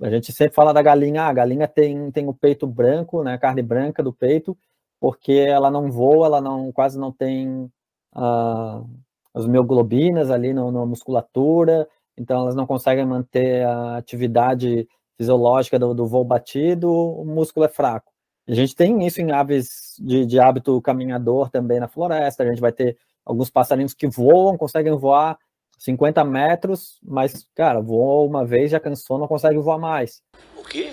[0.00, 3.34] A gente sempre fala da galinha, ah, a galinha tem, tem o peito branco, né?
[3.34, 4.56] a carne branca do peito,
[4.98, 7.70] porque ela não voa, ela não quase não tem
[8.16, 8.88] uh,
[9.36, 16.06] as mioglobinas ali na musculatura, então elas não conseguem manter a atividade fisiológica do, do
[16.06, 18.10] voo batido, o músculo é fraco.
[18.48, 22.62] A gente tem isso em aves de, de hábito caminhador também na floresta, a gente
[22.62, 22.96] vai ter
[23.26, 25.38] alguns passarinhos que voam, conseguem voar
[25.80, 30.22] 50 metros, mas, cara, voou uma vez, já cansou, não consegue voar mais.
[30.58, 30.92] O quê?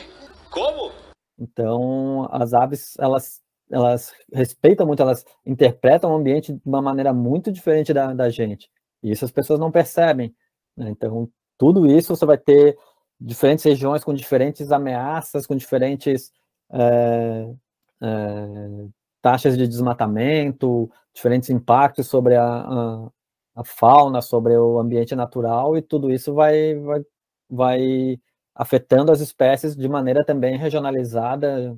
[0.52, 0.92] Como?
[1.40, 3.42] Então, as aves, elas
[3.74, 8.70] elas respeitam muito, elas interpretam o ambiente de uma maneira muito diferente da, da gente.
[9.02, 10.34] E isso as pessoas não percebem.
[10.78, 10.90] Né?
[10.92, 12.78] Então, tudo isso você vai ter
[13.20, 16.32] diferentes regiões com diferentes ameaças, com diferentes
[16.72, 17.50] é,
[18.02, 18.86] é,
[19.22, 23.10] taxas de desmatamento, diferentes impactos sobre a, a,
[23.56, 27.06] a, fauna, sobre o ambiente natural, e tudo isso vai, vai,
[27.50, 28.20] vai
[28.54, 31.78] afetando as espécies de maneira também regionalizada,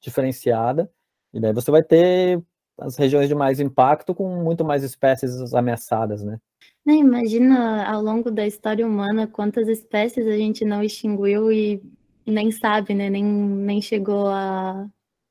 [0.00, 0.90] diferenciada,
[1.34, 2.40] e daí você vai ter
[2.78, 6.38] as regiões de mais impacto com muito mais espécies ameaçadas, né?
[6.84, 11.82] Não, imagina ao longo da história humana quantas espécies a gente não extinguiu e
[12.26, 13.10] nem sabe, né?
[13.10, 14.86] Nem, nem chegou a,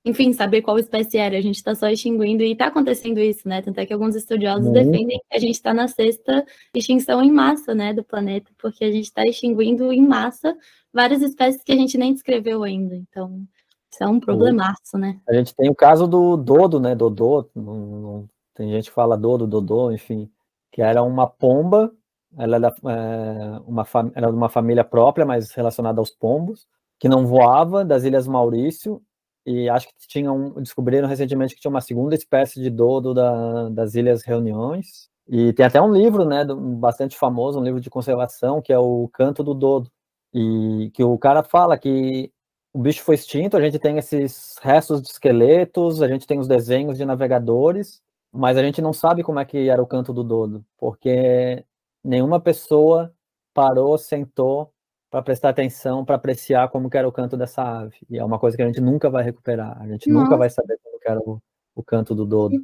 [0.05, 1.37] enfim, saber qual espécie era.
[1.37, 3.61] A gente está só extinguindo e está acontecendo isso, né?
[3.61, 4.73] Tanto é que alguns estudiosos Muito.
[4.73, 8.91] defendem que a gente está na sexta extinção em massa, né, do planeta, porque a
[8.91, 10.55] gente está extinguindo em massa
[10.93, 12.95] várias espécies que a gente nem descreveu ainda.
[12.95, 13.47] Então,
[13.93, 15.19] isso é um problemaço, né?
[15.29, 16.95] A gente tem o caso do Dodo, né?
[16.95, 17.43] Dodô,
[18.55, 20.29] tem gente que fala Dodo, Dodô, enfim,
[20.71, 21.91] que era uma pomba,
[22.35, 26.65] ela era, é, uma, era de uma família própria, mas relacionada aos pombos,
[26.99, 28.99] que não voava, das Ilhas Maurício,
[29.45, 33.93] e acho que tinham, descobriram recentemente que tinha uma segunda espécie de dodo da, das
[33.93, 36.43] Ilhas Reuniões, e tem até um livro, né,
[36.79, 39.91] bastante famoso, um livro de conservação, que é o Canto do Dodo,
[40.33, 42.31] e que o cara fala que
[42.73, 46.47] o bicho foi extinto, a gente tem esses restos de esqueletos, a gente tem os
[46.47, 50.23] desenhos de navegadores, mas a gente não sabe como é que era o canto do
[50.23, 51.63] dodo, porque
[52.03, 53.13] nenhuma pessoa
[53.53, 54.73] parou, sentou
[55.11, 57.97] para prestar atenção, para apreciar como era o canto dessa ave.
[58.09, 59.79] E é uma coisa que a gente nunca vai recuperar.
[59.79, 60.23] A gente Nossa.
[60.23, 61.39] nunca vai saber como era o,
[61.75, 62.59] o canto do dodo.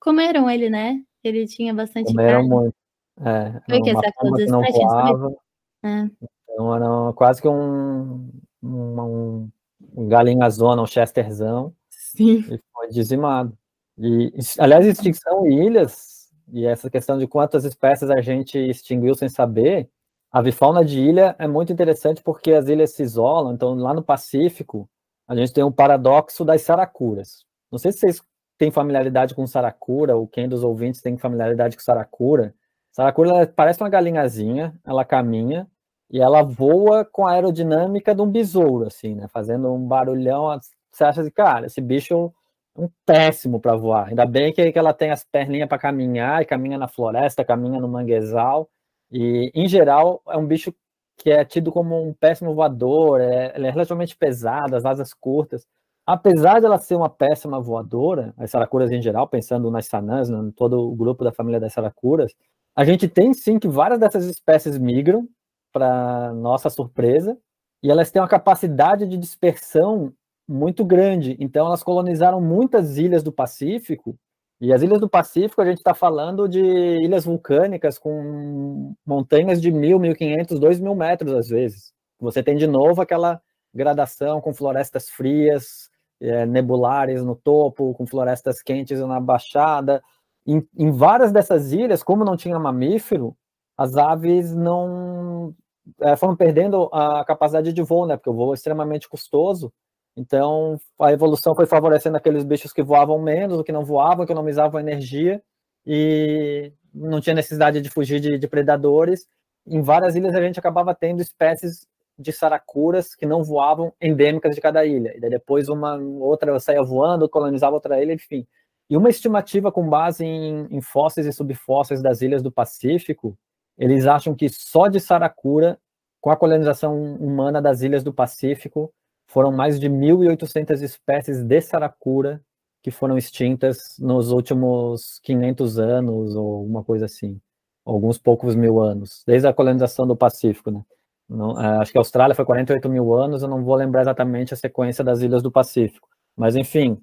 [0.00, 1.00] Comeram ele, né?
[1.22, 2.48] Ele tinha bastante Comeram carne.
[2.48, 2.74] muito.
[3.20, 5.36] É, Foi que essa coisa que não voava.
[5.84, 6.10] É.
[6.50, 8.30] Então era quase que um,
[8.66, 9.50] um,
[9.94, 11.74] um galinhazona, um chesterzão.
[11.90, 12.44] Sim.
[12.50, 13.56] E foi dizimado.
[13.98, 19.28] E, aliás, extinção e ilhas, e essa questão de quantas espécies a gente extinguiu sem
[19.28, 19.88] saber,
[20.30, 24.02] a avifauna de ilha é muito interessante porque as ilhas se isolam, então lá no
[24.02, 24.88] Pacífico,
[25.26, 27.44] a gente tem um paradoxo das saracuras.
[27.70, 28.22] Não sei se vocês
[28.58, 32.54] têm familiaridade com saracura, ou quem dos ouvintes tem familiaridade com saracura.
[32.92, 35.66] Saracura parece uma galinhazinha, ela caminha
[36.10, 39.26] e ela voa com a aerodinâmica de um besouro, assim, né?
[39.28, 40.58] Fazendo um barulhão.
[40.90, 42.32] Você acha assim, cara, esse bicho
[42.76, 44.08] é um péssimo para voar.
[44.08, 47.80] Ainda bem que, que ela tem as perninhas para caminhar, e caminha na floresta, caminha
[47.80, 48.68] no manguezal.
[49.10, 50.72] E, em geral, é um bicho
[51.16, 55.66] que é tido como um péssimo voador, é, é relativamente pesada, as asas curtas.
[56.06, 60.50] Apesar de ela ser uma péssima voadora, as saracuras em geral, pensando nas sanãs, em
[60.52, 62.32] todo o grupo da família das saracuras,
[62.76, 65.26] a gente tem sim que várias dessas espécies migram,
[65.72, 67.36] para nossa surpresa,
[67.82, 70.12] e elas têm uma capacidade de dispersão
[70.48, 71.36] muito grande.
[71.40, 74.18] Então, elas colonizaram muitas ilhas do Pacífico
[74.60, 79.70] e as ilhas do Pacífico, a gente está falando de ilhas vulcânicas com montanhas de
[79.70, 81.92] mil, mil quinhentos, dois mil metros às vezes.
[82.18, 83.40] Você tem de novo aquela
[83.74, 90.02] gradação com florestas frias, é, nebulares no topo, com florestas quentes na baixada.
[90.46, 93.36] Em, em várias dessas ilhas, como não tinha mamífero,
[93.76, 95.54] as aves não
[96.00, 98.16] é, foram perdendo a capacidade de voo, né?
[98.16, 99.72] Porque o voo é extremamente custoso
[100.16, 105.42] então, a evolução foi favorecendo aqueles bichos que voavam menos, que não voavam, economizavam energia
[105.84, 109.28] e não tinha necessidade de fugir de, de predadores.
[109.66, 111.86] Em várias ilhas a gente acabava tendo espécies
[112.18, 115.14] de saracuras que não voavam endêmicas de cada ilha.
[115.14, 118.46] E daí depois uma outra saía voando, colonizava outra ilha, enfim.
[118.88, 123.36] E uma estimativa com base em, em fósseis e subfósseis das ilhas do Pacífico,
[123.78, 125.78] eles acham que só de saracura,
[126.20, 128.92] com a colonização humana das ilhas do Pacífico,
[129.26, 132.40] foram mais de 1.800 espécies de saracura
[132.82, 137.40] que foram extintas nos últimos 500 anos, ou uma coisa assim,
[137.84, 140.82] alguns poucos mil anos, desde a colonização do Pacífico, né?
[141.28, 144.54] Não, é, acho que a Austrália foi 48 mil anos, eu não vou lembrar exatamente
[144.54, 146.96] a sequência das ilhas do Pacífico, mas enfim,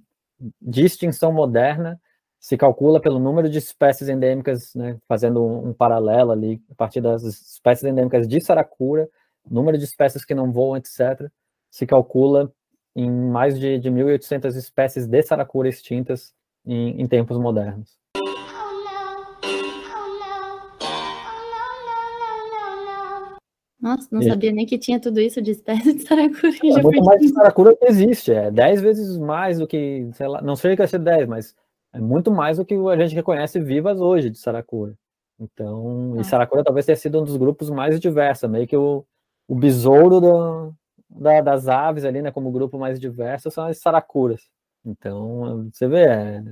[0.62, 2.00] de extinção moderna,
[2.44, 7.00] se calcula pelo número de espécies endêmicas, né, fazendo um, um paralelo ali, a partir
[7.00, 9.10] das espécies endêmicas de saracura,
[9.50, 11.32] número de espécies que não voam, etc.,
[11.72, 12.52] se calcula
[12.94, 16.34] em mais de, de 1.800 espécies de saracura extintas
[16.66, 17.98] em, em tempos modernos.
[23.80, 24.28] Nossa, não e...
[24.28, 26.52] sabia nem que tinha tudo isso de espécies de saracura.
[26.78, 30.42] É muito mais de saracura que existe, é 10 vezes mais do que, sei lá,
[30.42, 31.56] não sei que vai ser 10, mas
[31.94, 34.98] é muito mais do que a gente reconhece vivas hoje de saracura.
[35.40, 36.22] Então, ah.
[36.22, 39.06] e saracura talvez tenha sido um dos grupos mais diversos, meio que o,
[39.48, 40.74] o besouro do,
[41.10, 44.50] da, das aves ali, né, como grupo mais diverso, são as saracuras.
[44.86, 46.44] Então, você vê, é,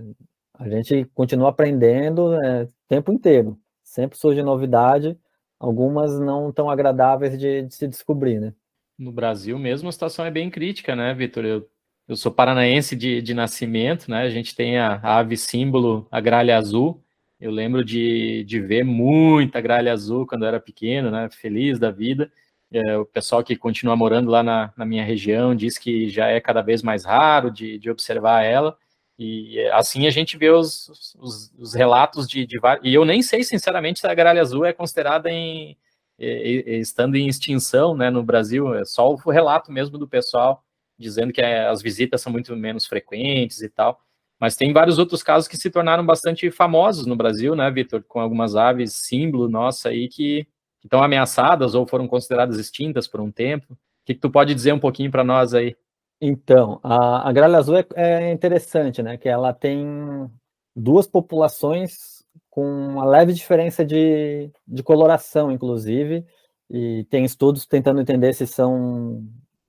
[0.53, 3.57] a gente continua aprendendo é, o tempo inteiro.
[3.83, 5.17] Sempre surge novidade,
[5.59, 8.53] algumas não tão agradáveis de, de, se descobrir, né?
[8.97, 11.43] No Brasil mesmo a situação é bem crítica, né, Vitor?
[11.43, 11.67] Eu,
[12.11, 14.23] eu sou paranaense de, de nascimento, né?
[14.23, 17.01] A gente tem a, a ave símbolo, a gralha azul.
[17.39, 21.29] Eu lembro de, de ver muita gralha azul quando eu era pequeno, né?
[21.31, 22.29] Feliz da vida.
[22.69, 26.41] É, o pessoal que continua morando lá na, na, minha região diz que já é
[26.41, 28.77] cada vez mais raro de, de observar ela.
[29.17, 33.41] E assim a gente vê os, os, os relatos de, de E eu nem sei,
[33.41, 35.77] sinceramente, se a gralha azul é considerada em.
[36.19, 38.75] estando em extinção né, no Brasil.
[38.75, 40.61] É só o relato mesmo do pessoal
[41.01, 43.99] dizendo que é, as visitas são muito menos frequentes e tal.
[44.39, 48.03] Mas tem vários outros casos que se tornaram bastante famosos no Brasil, né, Vitor?
[48.07, 50.47] Com algumas aves símbolo nossa aí que
[50.83, 53.73] estão ameaçadas ou foram consideradas extintas por um tempo.
[53.73, 55.75] O que, que tu pode dizer um pouquinho para nós aí?
[56.19, 59.17] Então, a, a gralha azul é, é, interessante, né?
[59.17, 60.29] Que ela tem
[60.75, 66.25] duas populações com uma leve diferença de, de coloração, inclusive,
[66.69, 69.23] e tem estudos tentando entender se são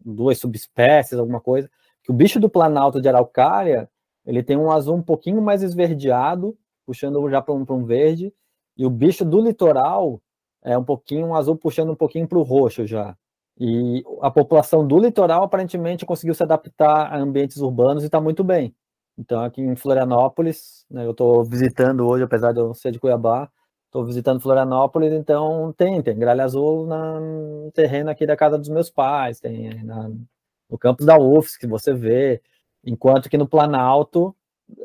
[0.04, 1.70] duas subespécies, alguma coisa.
[2.02, 3.88] Que o bicho do Planalto de Araucária,
[4.24, 8.32] ele tem um azul um pouquinho mais esverdeado, puxando já para um, um verde,
[8.76, 10.20] e o bicho do litoral
[10.64, 13.16] é um pouquinho um azul puxando um pouquinho para o roxo já.
[13.58, 18.42] E a população do litoral aparentemente conseguiu se adaptar a ambientes urbanos e está muito
[18.42, 18.74] bem.
[19.18, 23.50] Então, aqui em Florianópolis, né, eu estou visitando hoje, apesar de eu ser de Cuiabá,
[23.92, 28.68] estou visitando Florianópolis, então tem, tem gralha azul na, no terreno aqui da casa dos
[28.68, 30.10] meus pais, tem na,
[30.70, 32.40] no campus da UFS que você vê,
[32.84, 34.34] enquanto que no Planalto,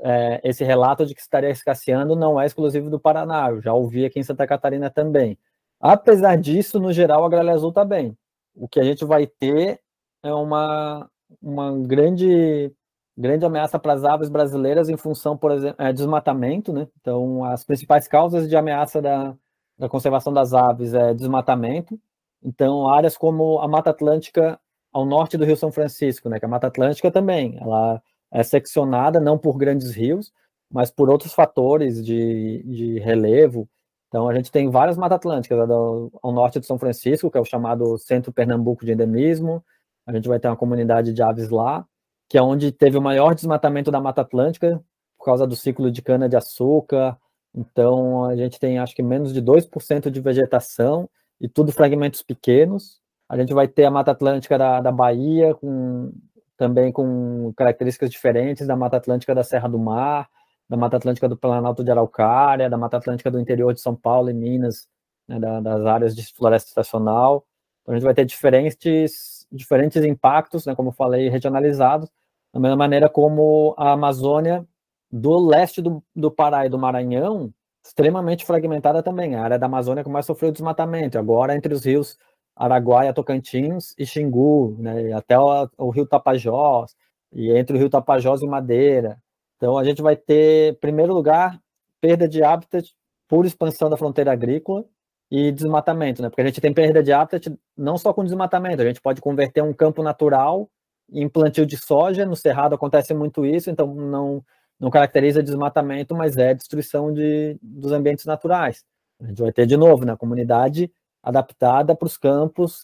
[0.01, 4.05] é, esse relato de que estaria escasseando não é exclusivo do Paraná, eu já ouvi
[4.05, 5.37] aqui em Santa Catarina também.
[5.79, 8.17] Apesar disso, no geral, a gralha azul está bem
[8.57, 9.79] o que a gente vai ter
[10.23, 11.09] é uma,
[11.41, 12.73] uma grande,
[13.17, 16.87] grande ameaça para as aves brasileiras em função, por exemplo, é, desmatamento, né?
[17.01, 19.35] Então, as principais causas de ameaça da,
[19.77, 21.99] da conservação das aves é desmatamento.
[22.43, 24.59] Então, áreas como a Mata Atlântica
[24.93, 26.39] ao norte do Rio São Francisco, né?
[26.39, 28.01] Que a Mata Atlântica também, ela
[28.31, 30.31] é seccionada não por grandes rios,
[30.71, 33.67] mas por outros fatores de, de relevo,
[34.07, 37.45] então, a gente tem várias matas atlânticas ao norte de São Francisco, que é o
[37.45, 39.63] chamado Centro Pernambuco de Endemismo.
[40.05, 41.85] A gente vai ter uma comunidade de aves lá,
[42.29, 44.83] que é onde teve o maior desmatamento da Mata Atlântica,
[45.17, 47.17] por causa do ciclo de cana-de-açúcar.
[47.53, 51.09] Então, a gente tem, acho que, menos de 2% de vegetação
[51.39, 52.99] e tudo fragmentos pequenos.
[53.29, 56.11] A gente vai ter a Mata Atlântica da, da Bahia, com,
[56.55, 60.29] também com características diferentes da Mata Atlântica da Serra do Mar
[60.69, 64.29] da Mata Atlântica do Planalto de Araucária, da Mata Atlântica do interior de São Paulo
[64.29, 64.87] e Minas,
[65.27, 67.45] né, da, das áreas de floresta estacional.
[67.81, 72.09] Então, a gente vai ter diferentes, diferentes impactos, né, como eu falei, regionalizados,
[72.53, 74.65] da mesma maneira como a Amazônia
[75.11, 79.35] do leste do, do Pará e do Maranhão, extremamente fragmentada também.
[79.35, 82.17] A área da Amazônia que mais sofreu desmatamento, agora entre os rios
[82.55, 86.95] Araguaia, Tocantins e Xingu, né, até o, o rio Tapajós,
[87.31, 89.21] e entre o rio Tapajós e Madeira.
[89.57, 91.59] Então, a gente vai ter, em primeiro lugar,
[92.01, 92.93] perda de habitat
[93.27, 94.85] por expansão da fronteira agrícola
[95.29, 96.29] e desmatamento, né?
[96.29, 99.61] Porque a gente tem perda de habitat não só com desmatamento, a gente pode converter
[99.61, 100.69] um campo natural
[101.11, 104.43] em plantio de soja, no Cerrado acontece muito isso, então não,
[104.79, 108.83] não caracteriza desmatamento, mas é destruição de, dos ambientes naturais.
[109.21, 110.91] A gente vai ter de novo, na né, comunidade
[111.23, 112.83] adaptada para os campos,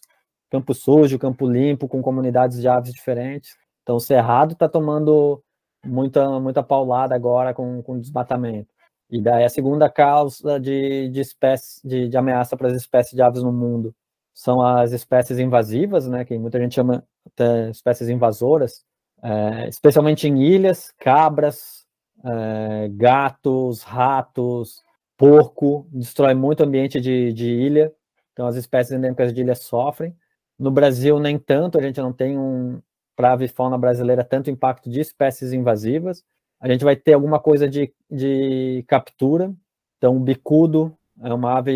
[0.50, 3.56] campo sujo, campo limpo, com comunidades de aves diferentes.
[3.84, 5.44] Então, o Cerrado está tomando
[5.86, 8.73] muita, muita paulada agora com, com desmatamento.
[9.14, 13.22] E daí a segunda causa de, de, espécie, de, de ameaça para as espécies de
[13.22, 13.94] aves no mundo
[14.34, 18.84] são as espécies invasivas, né, que muita gente chama até espécies invasoras,
[19.22, 21.86] é, especialmente em ilhas, cabras,
[22.26, 24.82] é, gatos, ratos,
[25.16, 27.94] porco, destrói muito o ambiente de, de ilha,
[28.32, 30.18] então as espécies endêmicas de ilha sofrem.
[30.58, 32.82] No Brasil, nem tanto, a gente não tem um,
[33.16, 36.26] para a avifauna brasileira tanto impacto de espécies invasivas.
[36.64, 39.54] A gente vai ter alguma coisa de, de captura.
[39.98, 41.76] Então, o bicudo é uma ave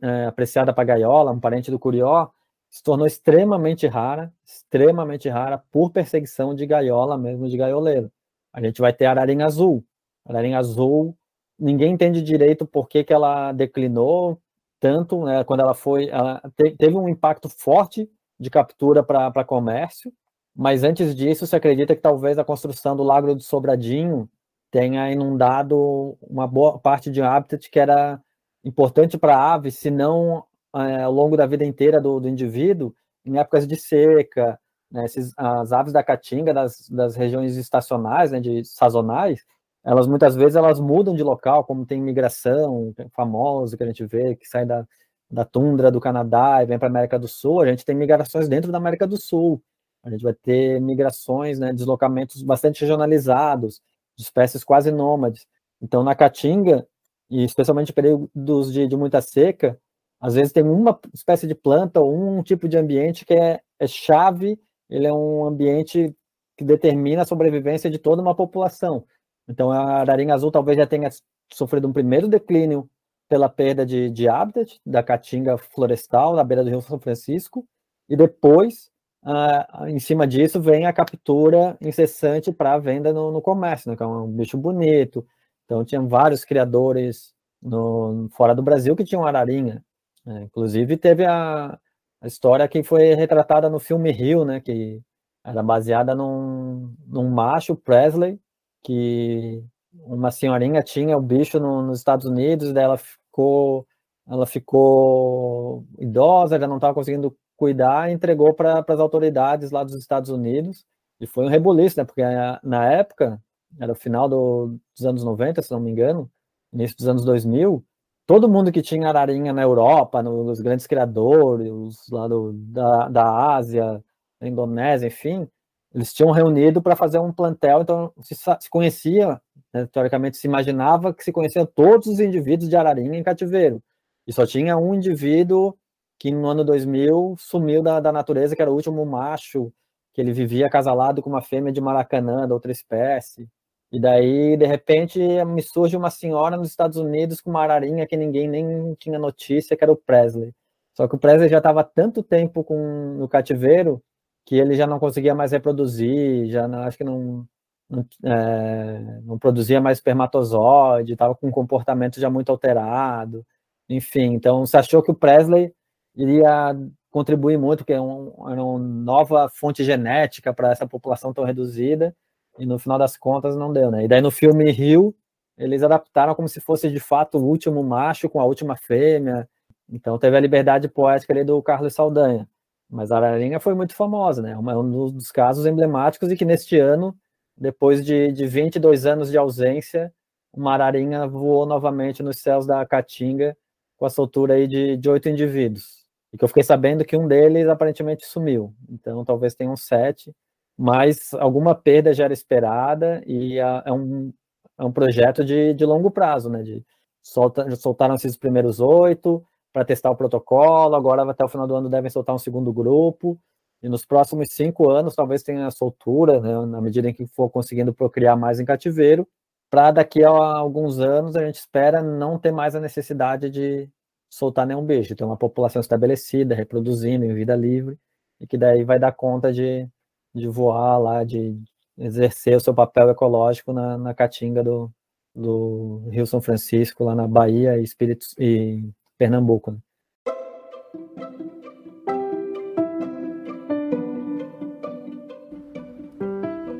[0.00, 2.28] é, apreciada para gaiola, um parente do curió,
[2.70, 8.12] se tornou extremamente rara, extremamente rara por perseguição de gaiola mesmo, de gaioleiro.
[8.52, 9.84] A gente vai ter ararinha azul.
[10.24, 11.16] Ararinha azul,
[11.58, 14.40] ninguém entende direito por que, que ela declinou
[14.78, 18.08] tanto, né, quando ela foi, ela te, teve um impacto forte
[18.38, 20.12] de captura para comércio,
[20.54, 24.28] mas antes disso, se acredita que talvez a construção do Lago do Sobradinho
[24.70, 28.20] tenha inundado uma boa parte de um habitat que era
[28.64, 30.44] importante para a ave, se não
[30.74, 32.94] é, ao longo da vida inteira do, do indivíduo,
[33.24, 34.58] em épocas de seca,
[34.90, 39.44] né, esses, as aves da caatinga, das, das regiões estacionais, né, de sazonais,
[39.84, 44.36] elas muitas vezes elas mudam de local, como tem migração famosa que a gente vê,
[44.36, 44.86] que sai da,
[45.30, 48.48] da tundra do Canadá e vem para a América do Sul, a gente tem migrações
[48.48, 49.62] dentro da América do Sul,
[50.02, 53.80] a gente vai ter migrações, né, deslocamentos bastante regionalizados,
[54.16, 55.46] de espécies quase nômades.
[55.80, 56.86] Então, na Caatinga,
[57.30, 59.78] e especialmente em períodos de, de muita seca,
[60.20, 63.86] às vezes tem uma espécie de planta ou um tipo de ambiente que é, é
[63.86, 66.14] chave, ele é um ambiente
[66.56, 69.04] que determina a sobrevivência de toda uma população.
[69.48, 71.08] Então, a ararinha azul talvez já tenha
[71.52, 72.88] sofrido um primeiro declínio
[73.28, 77.66] pela perda de, de habitat da caatinga florestal na beira do Rio São Francisco,
[78.08, 78.91] e depois,
[79.24, 84.02] uh, em cima disso, vem a captura incessante para venda no, no comércio, né, que
[84.02, 85.26] é um bicho bonito.
[85.64, 89.84] Então, tinha vários criadores no, fora do Brasil que tinham ararinha.
[90.24, 90.42] Né?
[90.42, 91.78] Inclusive, teve a,
[92.20, 95.00] a história que foi retratada no filme Rio, né, que
[95.44, 98.38] era baseada num, num macho, Presley,
[98.82, 103.86] que uma senhorinha tinha o bicho no, nos Estados Unidos, daí ela ficou,
[104.26, 110.30] ela ficou idosa, já não estava conseguindo cuidar, entregou para as autoridades lá dos Estados
[110.30, 110.84] Unidos,
[111.20, 112.20] e foi um rebuliço, né, porque
[112.64, 113.40] na época,
[113.78, 116.28] era o final do, dos anos 90, se não me engano,
[116.72, 117.84] início dos anos 2000,
[118.26, 124.02] todo mundo que tinha ararinha na Europa, nos grandes criadores, lá do, da, da Ásia,
[124.40, 125.48] da Indonésia, enfim,
[125.94, 129.40] eles tinham reunido para fazer um plantel, então se, se conhecia,
[129.72, 133.80] né, teoricamente se imaginava que se conheciam todos os indivíduos de ararinha em cativeiro,
[134.26, 135.78] e só tinha um indivíduo
[136.22, 139.72] que no ano 2000 sumiu da, da natureza, que era o último macho,
[140.14, 143.48] que ele vivia acasalado com uma fêmea de Maracanã, da outra espécie,
[143.90, 148.16] e daí, de repente, me surge uma senhora nos Estados Unidos com uma ararinha que
[148.16, 150.52] ninguém nem tinha notícia, que era o Presley.
[150.94, 154.00] Só que o Presley já estava tanto tempo com, no cativeiro
[154.46, 157.44] que ele já não conseguia mais reproduzir, já não, acho que não,
[157.90, 163.44] não, é, não produzia mais espermatozoide, estava com um comportamento já muito alterado,
[163.88, 164.34] enfim.
[164.34, 165.74] Então, se achou que o Presley
[166.16, 166.76] iria
[167.10, 172.14] contribuir muito, porque é um, era uma nova fonte genética para essa população tão reduzida,
[172.58, 174.04] e no final das contas não deu, né?
[174.04, 175.14] E daí no filme Rio,
[175.56, 179.48] eles adaptaram como se fosse de fato o último macho com a última fêmea.
[179.90, 182.48] Então teve a liberdade poética ali do Carlos Saldanha.
[182.90, 184.52] Mas a Ararinha foi muito famosa, né?
[184.52, 187.16] É um dos casos emblemáticos e que neste ano,
[187.56, 190.12] depois de, de 22 anos de ausência,
[190.52, 193.56] uma ararinha voou novamente nos céus da Caatinga
[193.96, 196.01] com a soltura aí de oito indivíduos.
[196.32, 198.74] E que eu fiquei sabendo que um deles aparentemente sumiu.
[198.88, 200.32] Então talvez tenham sete
[200.76, 204.32] mas alguma perda já era esperada e é um,
[204.78, 206.62] é um projeto de, de longo prazo, né?
[206.62, 206.84] De
[207.22, 211.88] solta, soltaram esses primeiros oito para testar o protocolo, agora até o final do ano
[211.88, 213.38] devem soltar um segundo grupo,
[213.82, 217.92] e nos próximos cinco anos talvez tenha soltura, né, na medida em que for conseguindo
[217.94, 219.26] procriar mais em cativeiro,
[219.70, 223.88] para daqui a alguns anos a gente espera não ter mais a necessidade de
[224.32, 227.98] soltar nenhum bicho, ter uma população estabelecida, reproduzindo em vida livre,
[228.40, 229.86] e que daí vai dar conta de,
[230.34, 231.62] de voar lá, de
[231.98, 234.90] exercer o seu papel ecológico na, na caatinga do,
[235.34, 239.72] do Rio São Francisco, lá na Bahia e, Espírito, e Pernambuco.
[239.72, 239.78] Né?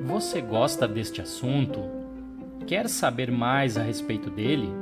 [0.07, 1.81] Você gosta deste assunto?
[2.67, 4.82] Quer saber mais a respeito dele?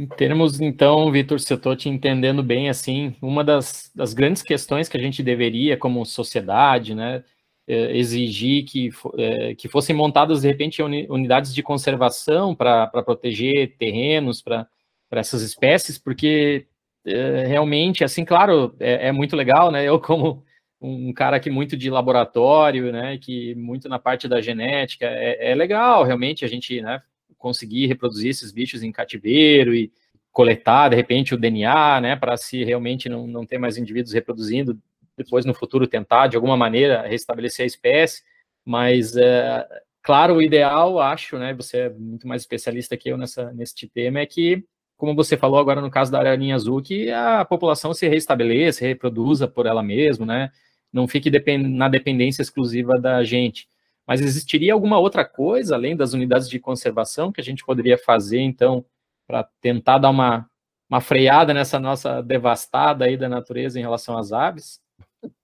[0.00, 4.42] Em termos, então, Vitor, se eu estou te entendendo bem, assim, uma das, das grandes
[4.42, 7.22] questões que a gente deveria, como sociedade, né,
[7.68, 8.88] é, exigir que,
[9.18, 14.66] é, que fossem montadas, de repente, unidades de conservação para proteger terrenos para
[15.10, 16.66] essas espécies, porque
[17.04, 19.84] é, realmente, assim, claro, é, é, muito legal, né?
[19.84, 20.42] Eu, como
[20.80, 25.54] um cara que muito de laboratório, né, que muito na parte da genética, é, é
[25.54, 27.02] legal, realmente, a gente, né,
[27.40, 29.90] conseguir reproduzir esses bichos em cativeiro e
[30.30, 34.78] coletar, de repente, o DNA, né, para se realmente não, não ter mais indivíduos reproduzindo
[35.16, 38.22] depois no futuro tentar de alguma maneira restabelecer a espécie,
[38.64, 39.66] mas é,
[40.02, 44.20] claro, o ideal, acho, né, você é muito mais especialista que eu nessa, nesse tema,
[44.20, 44.64] é que,
[44.96, 49.48] como você falou agora no caso da ararinha azul, que a população se restabeleça, reproduza
[49.48, 50.50] por ela mesma, né,
[50.92, 53.68] não fique na dependência exclusiva da gente.
[54.06, 58.40] Mas existiria alguma outra coisa, além das unidades de conservação, que a gente poderia fazer,
[58.40, 58.84] então,
[59.26, 60.48] para tentar dar uma,
[60.88, 64.80] uma freada nessa nossa devastada aí da natureza em relação às aves?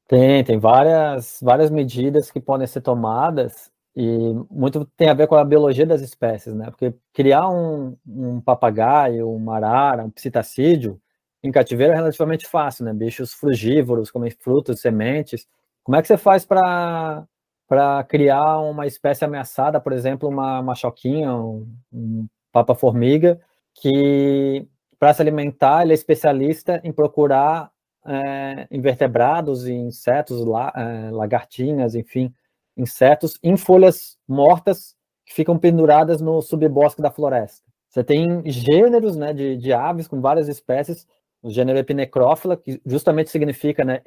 [0.09, 5.37] Tem, tem várias, várias medidas que podem ser tomadas e muito tem a ver com
[5.37, 6.67] a biologia das espécies, né?
[6.67, 11.01] Porque criar um, um papagaio, uma arara, um psitacídeo,
[11.43, 12.93] em cativeiro é relativamente fácil, né?
[12.93, 15.47] Bichos frugívoros, comem frutas, sementes.
[15.83, 17.27] Como é que você faz para
[17.67, 23.41] para criar uma espécie ameaçada, por exemplo, uma, uma choquinha, um, um papa-formiga,
[23.75, 24.67] que
[24.99, 27.71] para se alimentar ele é especialista em procurar
[28.07, 32.33] é, invertebrados, insetos, la, é, lagartinhas, enfim,
[32.77, 34.95] insetos em folhas mortas
[35.25, 37.67] que ficam penduradas no subbosque da floresta.
[37.89, 41.07] Você tem gêneros né, de, de aves com várias espécies,
[41.43, 44.01] o gênero Epinecrófila, que justamente significa né,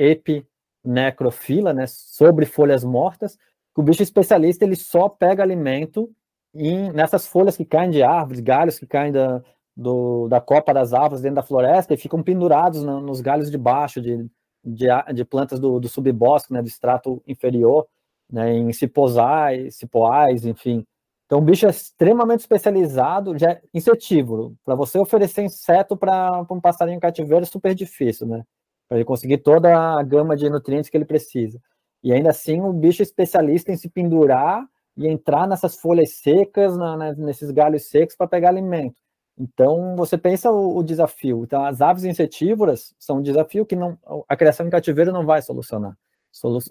[0.84, 3.38] epinecrofila, né, sobre folhas mortas,
[3.74, 6.10] que o bicho especialista ele só pega alimento
[6.54, 9.42] em, nessas folhas que caem de árvores, galhos que caem da,
[9.76, 13.58] do, da copa das árvores dentro da floresta e ficam pendurados no, nos galhos de
[13.58, 14.28] baixo de,
[14.64, 17.88] de, de plantas do, do subbosque, né, do extrato inferior
[18.32, 20.86] né, em ciposais, cipoais, enfim.
[21.26, 24.56] Então, o bicho é extremamente especializado, já é insetívoro.
[24.66, 28.44] Para você oferecer inseto para um passarinho cativeiro é super difícil, né?
[28.90, 31.62] Para ele conseguir toda a gama de nutrientes que ele precisa.
[32.04, 34.66] E ainda assim, o bicho é especialista em se pendurar
[34.98, 38.96] e entrar nessas folhas secas, na, na, nesses galhos secos para pegar alimento.
[39.38, 41.44] Então, você pensa o, o, desafio.
[41.46, 45.42] Então, as aves insetívoras são um desafio que não, a criação em cativeiro não vai
[45.42, 45.98] solucionar.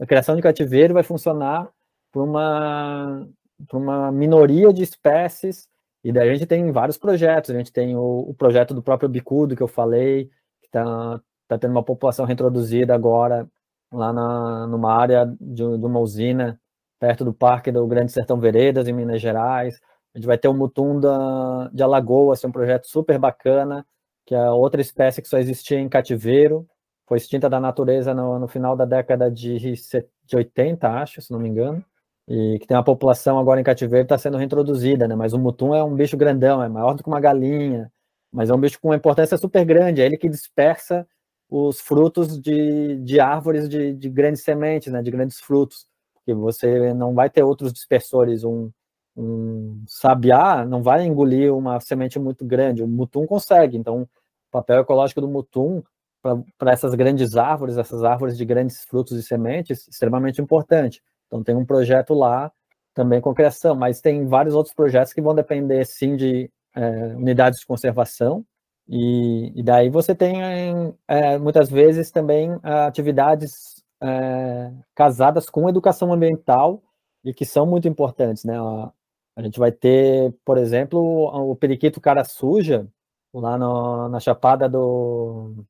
[0.01, 1.71] A criação de cativeiro vai funcionar
[2.13, 3.27] para uma,
[3.73, 5.67] uma minoria de espécies,
[6.05, 9.09] e daí a gente tem vários projetos, a gente tem o, o projeto do próprio
[9.09, 10.27] bicudo, que eu falei,
[10.61, 13.49] que está tá tendo uma população reintroduzida agora,
[13.93, 16.61] lá na, numa área de, de uma usina,
[17.01, 19.81] perto do Parque do Grande Sertão Veredas, em Minas Gerais,
[20.15, 23.87] a gente vai ter o mutum da, de Alagoas, é um projeto super bacana,
[24.27, 26.67] que é outra espécie que só existia em cativeiro,
[27.07, 31.39] foi extinta da natureza no, no final da década de, de 80, acho, se não
[31.39, 31.83] me engano,
[32.27, 35.15] e que tem uma população agora em cativeiro está sendo reintroduzida, né?
[35.15, 37.91] Mas o mutum é um bicho grandão, é maior do que uma galinha,
[38.31, 41.07] mas é um bicho com uma importância super grande, é ele que dispersa
[41.49, 45.03] os frutos de, de árvores de, de grandes sementes, né?
[45.03, 48.71] De grandes frutos, porque você não vai ter outros dispersores, um,
[49.17, 54.09] um sabiá não vai engolir uma semente muito grande, o mutum consegue, então o
[54.51, 55.83] papel ecológico do mutum
[56.59, 61.03] para essas grandes árvores, essas árvores de grandes frutos e sementes, extremamente importante.
[61.27, 62.53] Então tem um projeto lá
[62.95, 67.61] também com criação, mas tem vários outros projetos que vão depender sim de é, unidades
[67.61, 68.45] de conservação,
[68.89, 70.41] e, e, daí você tem
[71.07, 76.83] é, muitas vezes também atividades é, casadas com educação ambiental
[77.25, 78.59] e que são muito importantes, né?
[78.59, 78.93] A,
[79.37, 81.01] a gente vai ter, por exemplo,
[81.51, 82.89] o periquito cara suja,
[83.33, 85.65] lá no, na Chapada do,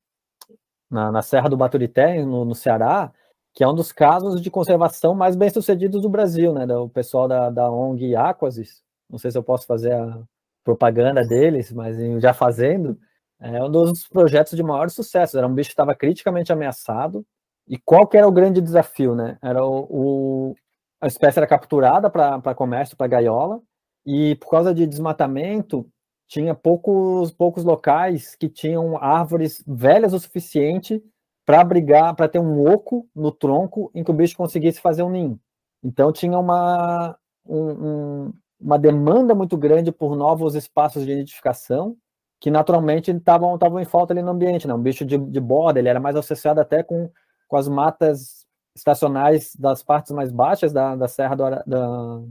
[0.89, 3.11] na, na Serra do Baturité, no, no, Ceará,
[3.53, 6.65] que é um dos casos de conservação mais bem sucedidos do Brasil, né?
[6.77, 10.21] O pessoal da, da ONG Aquasis, não sei se eu posso fazer a
[10.63, 12.97] propaganda deles, mas já fazendo,
[13.39, 15.37] é um dos projetos de maior sucesso.
[15.37, 17.25] Era um bicho que estava criticamente ameaçado.
[17.67, 19.37] E qual que era o grande desafio, né?
[19.41, 20.55] Era o, o
[21.01, 23.61] a espécie era capturada para comércio, para gaiola,
[24.05, 25.87] e por causa de desmatamento,
[26.27, 31.01] tinha poucos, poucos locais que tinham árvores velhas o suficiente
[31.45, 35.09] para abrigar, para ter um oco no tronco em que o bicho conseguisse fazer um
[35.09, 35.39] ninho.
[35.83, 37.69] Então tinha uma, um,
[38.27, 41.97] um, uma demanda muito grande por novos espaços de identificação
[42.39, 44.73] que naturalmente estavam em falta ali no ambiente, né?
[44.73, 47.11] Um bicho de, de borda, ele era mais associado até com,
[47.47, 52.21] com as matas estacionais das partes mais baixas da, da serra do da,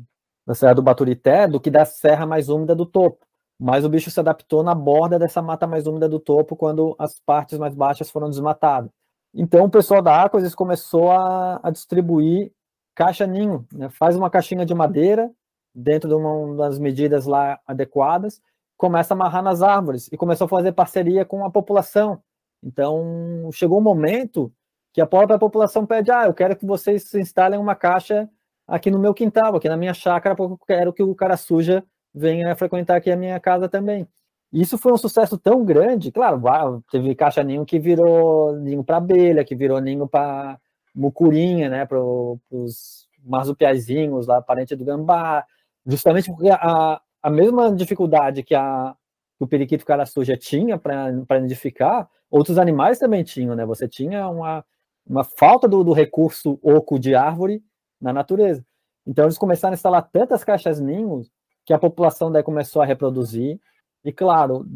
[0.47, 3.29] da serra do Baturité do que da serra mais úmida do topo
[3.59, 7.19] mas o bicho se adaptou na borda dessa mata mais úmida do topo quando as
[7.19, 8.91] partes mais baixas foram desmatadas.
[9.35, 12.53] Então o pessoal da Aquasis começou a, a distribuir
[12.95, 13.89] caixa ninho, né?
[13.91, 15.31] faz uma caixinha de madeira
[15.75, 18.41] dentro de uma das medidas lá adequadas,
[18.79, 22.23] começa a amarrar nas árvores e começou a fazer parceria com a população.
[22.63, 24.53] Então chegou um momento
[24.95, 28.31] que a própria população pede, ah, eu quero que vocês instalem uma caixa
[28.67, 31.85] aqui no meu quintal, aqui na minha chácara, porque eu quero que o cara suja
[32.15, 34.09] venha frequentar aqui a minha casa também.
[34.53, 39.45] Isso foi um sucesso tão grande, claro, teve caixa ninho que virou ninho para abelha,
[39.45, 40.59] que virou ninho para
[40.95, 45.45] mucurinha, né, para os marsupiazinhos lá, parente do gambá,
[45.87, 48.95] justamente porque a, a mesma dificuldade que, a,
[49.37, 54.29] que o periquito cara suja tinha para identificar, outros animais também tinham, né, você tinha
[54.29, 54.65] uma,
[55.07, 57.63] uma falta do, do recurso oco de árvore
[58.01, 58.65] na natureza.
[59.07, 61.31] Então eles começaram a instalar tantas caixas ninhos
[61.65, 63.59] que a população daí começou a reproduzir.
[64.05, 64.67] E claro,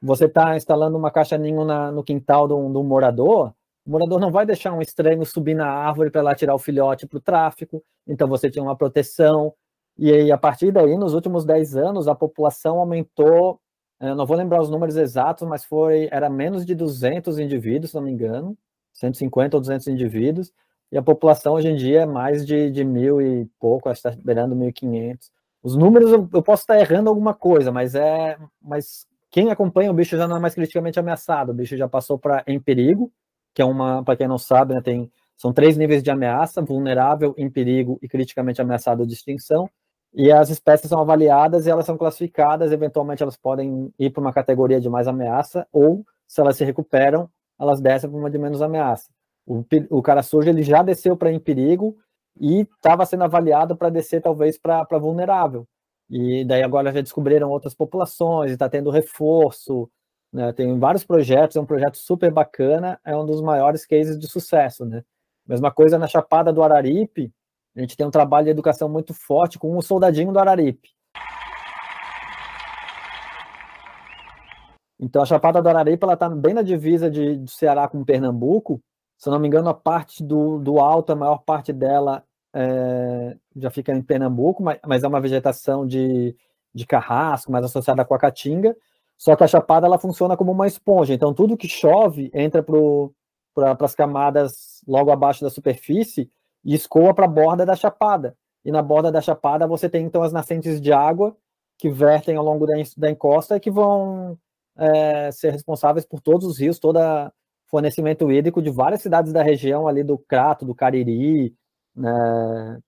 [0.00, 3.54] você está instalando uma caixa ninho na, no quintal de um, morador,
[3.86, 7.06] o morador não vai deixar um estranho subir na árvore para lá tirar o filhote
[7.06, 9.52] para o tráfico, então você tinha uma proteção.
[9.96, 13.60] E a partir daí, nos últimos 10 anos, a população aumentou
[14.00, 17.96] eu não vou lembrar os números exatos, mas foi era menos de 200 indivíduos, se
[17.96, 18.56] não me engano,
[18.92, 20.52] 150 ou 200 indivíduos,
[20.92, 24.08] e a população hoje em dia é mais de, de mil e pouco, acho que
[24.08, 25.30] está beirando 1.500.
[25.62, 29.94] Os números eu, eu, posso estar errando alguma coisa, mas é, mas quem acompanha o
[29.94, 33.10] bicho já não é mais criticamente ameaçado, o bicho já passou para em perigo,
[33.54, 37.34] que é uma, para quem não sabe, né, tem são três níveis de ameaça: vulnerável,
[37.36, 39.68] em perigo e criticamente ameaçado de extinção.
[40.14, 44.32] E as espécies são avaliadas e elas são classificadas, eventualmente elas podem ir para uma
[44.32, 48.62] categoria de mais ameaça, ou, se elas se recuperam, elas descem para uma de menos
[48.62, 49.10] ameaça.
[49.44, 51.96] O, o cara sujo ele já desceu para em perigo
[52.40, 55.66] e estava sendo avaliado para descer talvez para vulnerável.
[56.08, 59.90] E daí agora já descobriram outras populações, está tendo reforço,
[60.32, 60.52] né?
[60.52, 64.84] tem vários projetos, é um projeto super bacana, é um dos maiores cases de sucesso.
[64.84, 65.02] Né?
[65.46, 67.32] Mesma coisa na Chapada do Araripe,
[67.76, 70.90] a gente tem um trabalho de educação muito forte com o soldadinho do Araripe.
[74.98, 78.80] Então, a Chapada do Araripe está bem na divisa de, Ceará com Pernambuco.
[79.18, 83.70] Se não me engano, a parte do, do alto, a maior parte dela é, já
[83.70, 86.36] fica em Pernambuco, mas, mas, é uma vegetação de,
[86.72, 88.76] de carrasco, mais associada com a caatinga.
[89.18, 91.12] Só que a Chapada ela funciona como uma esponja.
[91.12, 96.30] Então, tudo que chove entra para as camadas logo abaixo da superfície
[96.64, 98.36] e escoa para a borda da chapada.
[98.64, 101.36] E na borda da chapada você tem então as nascentes de água
[101.78, 104.38] que vertem ao longo da, da encosta e que vão
[104.76, 106.98] é, ser responsáveis por todos os rios, todo
[107.66, 111.54] fornecimento hídrico de várias cidades da região ali do Crato, do Cariri,
[111.94, 112.78] né,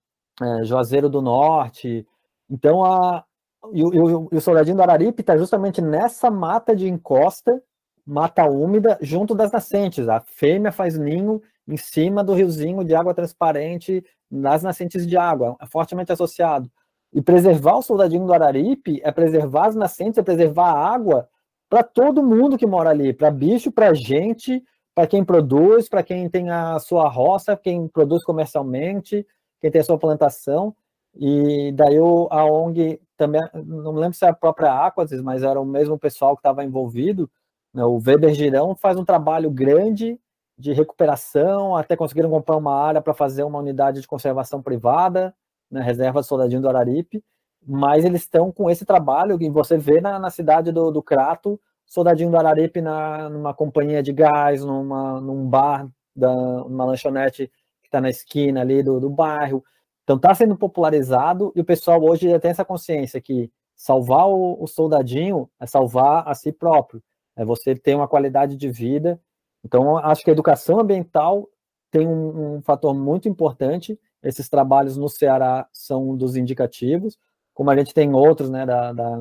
[0.40, 2.06] é, Juazeiro do Norte.
[2.48, 3.24] Então, a,
[3.72, 3.96] e, e,
[4.32, 7.60] e o Soldadinho do Araripe está justamente nessa mata de encosta,
[8.04, 10.08] mata úmida, junto das nascentes.
[10.08, 15.56] A fêmea faz ninho em cima do riozinho de água transparente nas nascentes de água,
[15.60, 16.70] é fortemente associado.
[17.12, 21.28] E preservar o soldadinho do Araripe é preservar as nascentes, é preservar a água
[21.68, 24.62] para todo mundo que mora ali, para bicho, para gente,
[24.94, 29.26] para quem produz, para quem tem a sua roça, quem produz comercialmente,
[29.60, 30.74] quem tem a sua plantação.
[31.14, 35.64] E daí a ONG também, não lembro se é a própria Aquasis, mas era o
[35.64, 37.30] mesmo pessoal que estava envolvido.
[37.72, 40.18] Né, o Weber Girão faz um trabalho grande
[40.58, 45.34] de recuperação, até conseguiram comprar uma área para fazer uma unidade de conservação privada,
[45.70, 47.22] né, reserva Soldadinho do Araripe,
[47.66, 51.60] mas eles estão com esse trabalho que você vê na, na cidade do, do Crato,
[51.86, 57.50] Soldadinho do Araripe na, numa companhia de gás, numa, num bar, da, numa lanchonete
[57.82, 59.62] que está na esquina ali do, do bairro.
[60.04, 64.62] Então está sendo popularizado e o pessoal hoje já tem essa consciência que salvar o,
[64.62, 67.02] o soldadinho é salvar a si próprio,
[67.36, 69.20] é você ter uma qualidade de vida
[69.66, 71.48] então, acho que a educação ambiental
[71.90, 73.98] tem um, um, fator muito importante.
[74.22, 77.18] Esses trabalhos no Ceará são um dos indicativos,
[77.52, 79.18] como a gente tem outros, né, da, da,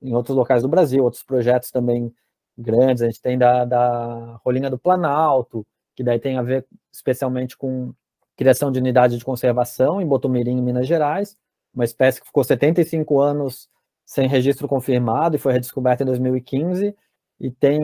[0.00, 2.10] em outros locais do Brasil, outros projetos também
[2.56, 3.02] grandes.
[3.02, 7.92] A gente tem da, da Rolinha do Planalto, que daí tem a ver especialmente com
[8.34, 11.36] criação de unidade de conservação em Botumirim, em Minas Gerais,
[11.74, 13.68] uma espécie que ficou 75 anos
[14.06, 16.96] sem registro confirmado e foi redescoberta em 2015
[17.38, 17.78] e tem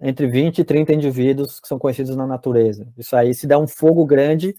[0.00, 2.86] entre 20 e 30 indivíduos que são conhecidos na natureza.
[2.96, 4.54] Isso aí, se der um fogo grande,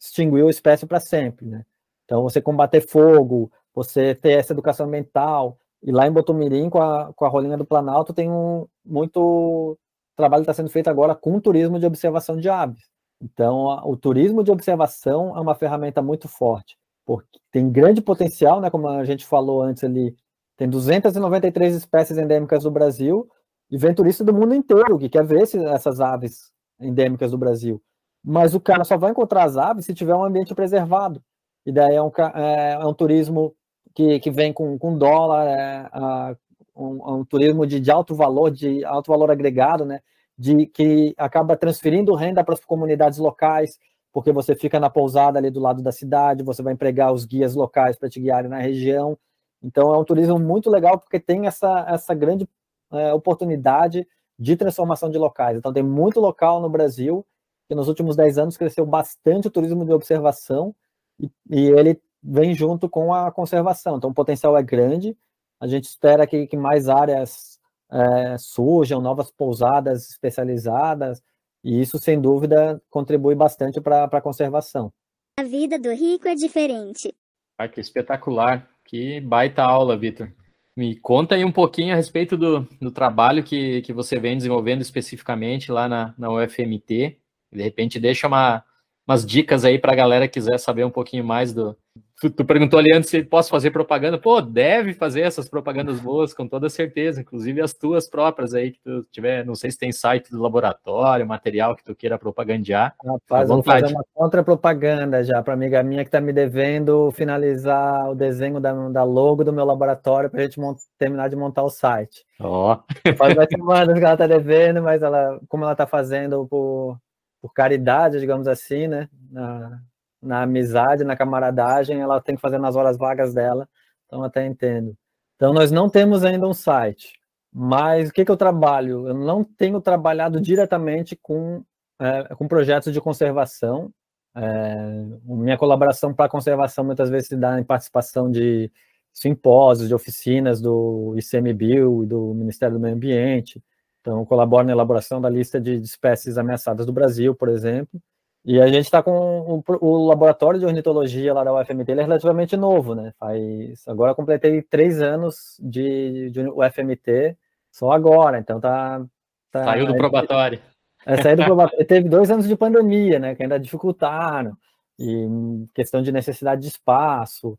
[0.00, 1.64] extinguiu a espécie para sempre, né?
[2.04, 7.12] Então, você combater fogo, você ter essa educação ambiental, e lá em Botumirim, com a,
[7.14, 9.78] com a Rolinha do Planalto, tem um muito
[10.16, 12.82] trabalho está sendo feito agora com turismo de observação de aves.
[13.20, 18.60] Então, a, o turismo de observação é uma ferramenta muito forte, porque tem grande potencial,
[18.60, 20.16] né, como a gente falou antes ali,
[20.56, 23.28] tem 293 espécies endêmicas do Brasil,
[23.70, 27.82] e vem turista do mundo inteiro que quer ver essas aves endêmicas do Brasil.
[28.22, 31.22] Mas o cara só vai encontrar as aves se tiver um ambiente preservado.
[31.66, 33.54] E daí é um, é, é um turismo
[33.94, 36.36] que, que vem com, com dólar, é,
[36.74, 40.00] um, é um, turismo de, de, alto valor, de alto valor agregado, né?
[40.36, 43.78] De que acaba transferindo renda para as comunidades locais,
[44.12, 47.54] porque você fica na pousada ali do lado da cidade, você vai empregar os guias
[47.54, 49.16] locais para te guiarem na região.
[49.62, 52.48] Então é um turismo muito legal porque tem essa, essa grande
[52.94, 54.06] é, oportunidade
[54.38, 55.58] de transformação de locais.
[55.58, 57.24] Então, tem muito local no Brasil
[57.68, 60.74] que nos últimos 10 anos cresceu bastante o turismo de observação
[61.18, 63.96] e, e ele vem junto com a conservação.
[63.96, 65.16] Então, o potencial é grande.
[65.60, 67.58] A gente espera que, que mais áreas
[67.90, 71.22] é, surjam, novas pousadas especializadas,
[71.62, 74.92] e isso, sem dúvida, contribui bastante para a conservação.
[75.38, 77.14] A vida do rico é diferente.
[77.58, 78.68] Ah, que espetacular.
[78.84, 80.30] Que baita aula, Vitor.
[80.76, 84.82] Me conta aí um pouquinho a respeito do, do trabalho que, que você vem desenvolvendo
[84.82, 87.16] especificamente lá na, na UFMT.
[87.52, 88.64] De repente, deixa uma,
[89.06, 91.76] umas dicas aí para a galera que quiser saber um pouquinho mais do.
[92.20, 94.16] Tu, tu, perguntou ali antes se posso fazer propaganda.
[94.16, 98.80] Pô, deve fazer essas propagandas boas, com toda certeza, inclusive as tuas próprias aí, que
[98.82, 102.94] tu tiver, não sei se tem site do laboratório, material que tu queira propagandear.
[103.04, 108.14] Rapaz, vou fazer uma contra-propaganda já para amiga minha que está me devendo finalizar o
[108.14, 110.58] desenho da, da logo do meu laboratório para a gente
[110.96, 112.24] terminar de montar o site.
[112.40, 112.74] Ó.
[112.74, 113.12] Oh.
[113.16, 116.96] Faz mais semanas que ela está devendo, mas ela, como ela está fazendo por
[117.44, 119.06] por caridade, digamos assim, né?
[119.30, 119.78] Na,
[120.22, 123.68] na amizade, na camaradagem, ela tem que fazer nas horas vagas dela.
[124.06, 124.96] Então, até entendo.
[125.36, 127.12] Então, nós não temos ainda um site.
[127.52, 129.08] Mas o que, que eu trabalho?
[129.08, 131.62] Eu não tenho trabalhado diretamente com,
[132.00, 133.92] é, com projetos de conservação.
[134.34, 138.72] É, minha colaboração para conservação muitas vezes se dá em participação de
[139.12, 143.62] simpósios, de oficinas do ICMBio e do Ministério do Meio Ambiente.
[144.04, 147.98] Então, colabora na elaboração da lista de, de espécies ameaçadas do Brasil, por exemplo.
[148.44, 152.04] E a gente está com o, o, laboratório de ornitologia lá da UFMT, ele é
[152.04, 153.14] relativamente novo, né?
[153.18, 157.34] Faz, agora completei três anos de, de UFMT,
[157.72, 159.02] só agora, então tá...
[159.50, 160.60] tá saiu do probatório.
[161.06, 161.86] É, saiu do probatório.
[161.86, 163.34] Teve dois anos de pandemia, né?
[163.34, 164.54] Que ainda dificultaram.
[164.98, 165.26] E
[165.74, 167.58] questão de necessidade de espaço,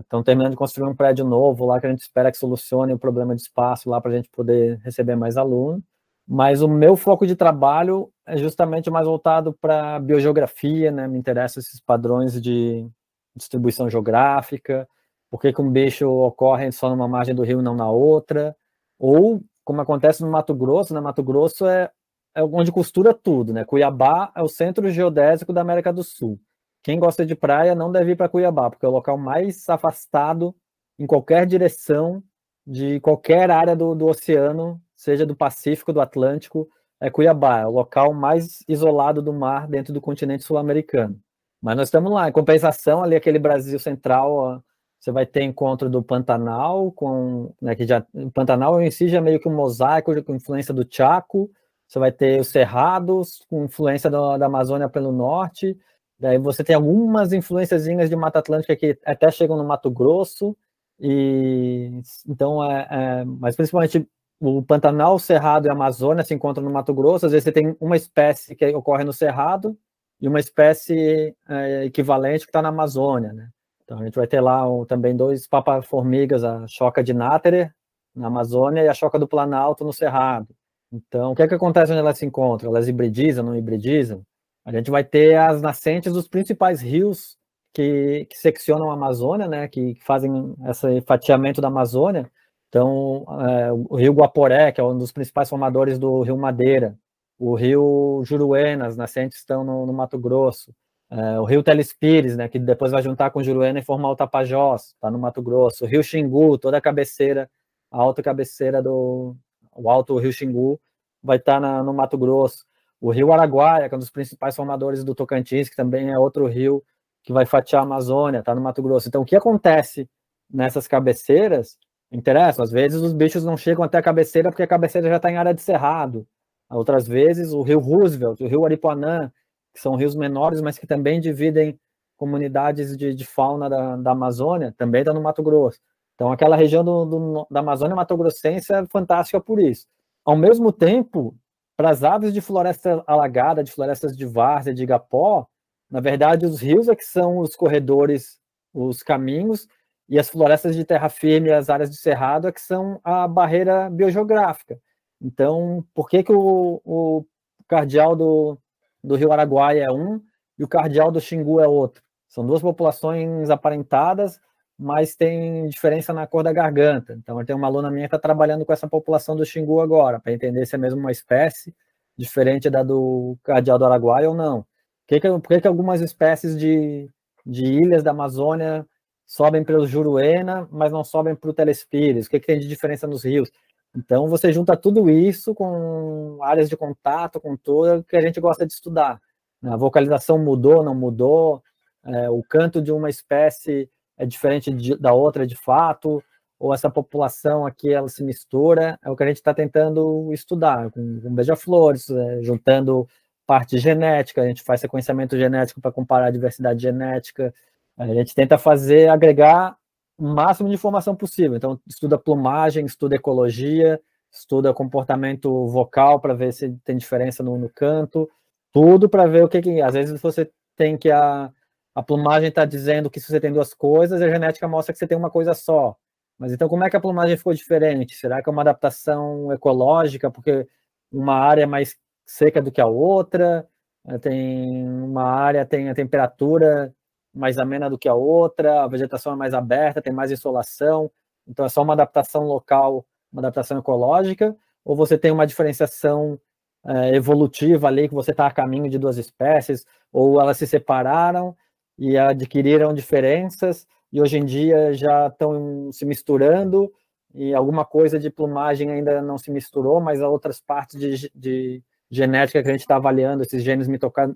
[0.00, 2.92] Estão é, terminando de construir um prédio novo lá que a gente espera que solucione
[2.92, 5.82] o problema de espaço lá para a gente poder receber mais alunos.
[6.26, 11.06] Mas o meu foco de trabalho é justamente mais voltado para biogeografia, né?
[11.06, 12.88] Me interessam esses padrões de
[13.36, 14.88] distribuição geográfica,
[15.30, 18.56] por que, que um bicho ocorre só numa margem do rio e não na outra,
[18.98, 21.00] ou como acontece no Mato Grosso, né?
[21.00, 21.90] Mato Grosso é,
[22.34, 23.64] é onde costura tudo, né?
[23.64, 26.38] Cuiabá é o centro geodésico da América do Sul.
[26.84, 30.54] Quem gosta de praia não deve ir para Cuiabá, porque é o local mais afastado
[30.98, 32.22] em qualquer direção
[32.66, 36.68] de qualquer área do, do oceano, seja do Pacífico, do Atlântico,
[37.00, 41.18] é Cuiabá, é o local mais isolado do mar dentro do continente sul-americano.
[41.60, 44.62] Mas nós estamos lá, em compensação, ali aquele Brasil central,
[45.00, 49.18] você vai ter encontro do Pantanal, com, né, que já, o Pantanal em si já
[49.18, 51.50] é meio que um mosaico com influência do Chaco,
[51.88, 55.78] você vai ter os Cerrados, com influência da Amazônia pelo norte,
[56.18, 60.56] Daí você tem algumas influências de Mata Atlântica que até chegam no Mato Grosso,
[60.98, 64.08] e então é, é, mas principalmente
[64.40, 67.26] o Pantanal, o Cerrado e a Amazônia se encontram no Mato Grosso.
[67.26, 69.76] Às vezes você tem uma espécie que ocorre no Cerrado
[70.20, 73.48] e uma espécie é, equivalente que está na Amazônia, né?
[73.84, 77.74] Então a gente vai ter lá também dois papa-formigas, a choca de Náterer
[78.14, 80.48] na Amazônia e a choca do Planalto no Cerrado.
[80.92, 82.70] Então, o que é que acontece onde elas se encontram?
[82.70, 84.24] Elas hibridizam, não hibridizam?
[84.64, 87.36] A gente vai ter as nascentes dos principais rios
[87.72, 92.30] que, que seccionam a Amazônia, né, que fazem esse fatiamento da Amazônia.
[92.68, 96.96] Então, é, o rio Guaporé, que é um dos principais formadores do rio Madeira,
[97.38, 100.74] o rio Juruena, as nascentes estão no, no Mato Grosso,
[101.10, 104.94] é, o rio Telespires, né, que depois vai juntar com Juruena e formar o Tapajós,
[104.94, 107.50] está no Mato Grosso, o rio Xingu, toda a cabeceira,
[107.90, 109.36] a alta cabeceira do
[109.76, 110.80] o alto rio Xingu
[111.22, 112.64] vai estar tá no Mato Grosso.
[113.04, 116.46] O rio Araguaia, que é um dos principais formadores do Tocantins, que também é outro
[116.46, 116.82] rio
[117.22, 119.08] que vai fatiar a Amazônia, está no Mato Grosso.
[119.08, 120.08] Então, o que acontece
[120.50, 121.76] nessas cabeceiras
[122.10, 122.62] interessa.
[122.62, 125.36] Às vezes os bichos não chegam até a cabeceira porque a cabeceira já está em
[125.36, 126.26] área de cerrado.
[126.70, 129.30] Outras vezes o rio Roosevelt, o rio Aripuanã,
[129.74, 131.78] que são rios menores, mas que também dividem
[132.16, 135.78] comunidades de, de fauna da, da Amazônia, também está no Mato Grosso.
[136.14, 139.86] Então, aquela região do, do, da Amazônia Mato-Grossense é fantástica por isso.
[140.24, 141.36] Ao mesmo tempo,
[141.76, 145.46] para as aves de floresta alagada, de florestas de várzea, de igapó,
[145.90, 148.40] na verdade, os rios é que são os corredores,
[148.72, 149.68] os caminhos,
[150.08, 153.88] e as florestas de terra firme, as áreas de cerrado, é que são a barreira
[153.90, 154.78] biogeográfica.
[155.20, 157.24] Então, por que, que o, o
[157.68, 158.58] cardeal do,
[159.02, 160.20] do rio Araguaia é um
[160.58, 162.02] e o cardeal do Xingu é outro?
[162.28, 164.40] São duas populações aparentadas,
[164.78, 167.14] mas tem diferença na cor da garganta.
[167.14, 170.32] Então, tem uma aluna minha que está trabalhando com essa população do Xingu agora, para
[170.32, 171.74] entender se é mesmo uma espécie
[172.16, 174.62] diferente da do cardeal do Araguaia ou não.
[174.62, 177.08] Por que, que, que algumas espécies de,
[177.44, 178.86] de ilhas da Amazônia
[179.26, 182.26] sobem pelo Juruena, mas não sobem para o Telespires?
[182.26, 183.50] O que, que tem de diferença nos rios?
[183.96, 188.66] Então, você junta tudo isso com áreas de contato, com tudo que a gente gosta
[188.66, 189.20] de estudar.
[189.62, 191.62] A vocalização mudou, não mudou,
[192.04, 196.22] é, o canto de uma espécie é diferente de, da outra de fato,
[196.58, 200.90] ou essa população aqui ela se mistura, é o que a gente está tentando estudar,
[200.90, 203.08] com, com beija-flores, é, juntando
[203.46, 207.52] parte genética, a gente faz sequenciamento genético para comparar a diversidade genética,
[207.96, 209.76] a gente tenta fazer, agregar
[210.16, 214.00] o máximo de informação possível, então estuda plumagem, estuda ecologia,
[214.32, 218.28] estuda comportamento vocal para ver se tem diferença no, no canto,
[218.72, 219.80] tudo para ver o que, que.
[219.80, 221.10] Às vezes você tem que.
[221.10, 221.50] A,
[221.94, 225.16] a plumagem está dizendo que você tem duas coisas, a genética mostra que você tem
[225.16, 225.96] uma coisa só.
[226.38, 228.16] Mas então, como é que a plumagem ficou diferente?
[228.16, 230.66] Será que é uma adaptação ecológica, porque
[231.12, 233.68] uma área é mais seca do que a outra?
[234.08, 236.94] Eh, tem uma área tem a temperatura
[237.32, 241.10] mais amena do que a outra, a vegetação é mais aberta, tem mais insolação.
[241.46, 244.56] Então, é só uma adaptação local, uma adaptação ecológica?
[244.84, 246.38] Ou você tem uma diferenciação
[246.86, 251.56] é, evolutiva ali, que você está a caminho de duas espécies, ou elas se separaram
[251.98, 256.92] e adquiriram diferenças, e hoje em dia já estão se misturando,
[257.34, 261.82] e alguma coisa de plumagem ainda não se misturou, mas há outras partes de, de
[262.10, 263.88] genética que a gente está avaliando, esses genes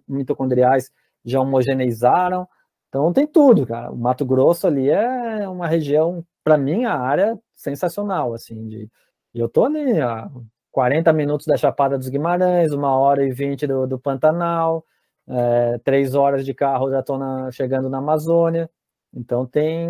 [0.08, 0.90] mitocondriais
[1.24, 2.48] já homogeneizaram.
[2.88, 3.92] Então tem tudo, cara.
[3.92, 8.90] O Mato Grosso ali é uma região, para mim, a área sensacional, assim, de
[9.34, 10.28] eu tô ali a
[10.72, 14.84] 40 minutos da Chapada dos Guimarães, uma hora e vinte do, do Pantanal,
[15.28, 17.18] é, três horas de carro já estou
[17.52, 18.70] chegando na Amazônia.
[19.14, 19.88] Então tem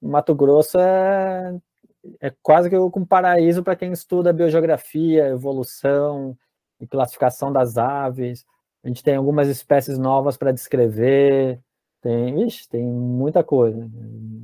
[0.00, 1.58] Mato Grosso é,
[2.20, 6.36] é quase que um paraíso para quem estuda biogeografia, evolução
[6.80, 8.44] e classificação das aves.
[8.84, 11.60] A gente tem algumas espécies novas para descrever.
[12.00, 13.88] Tem, ixi, tem muita coisa.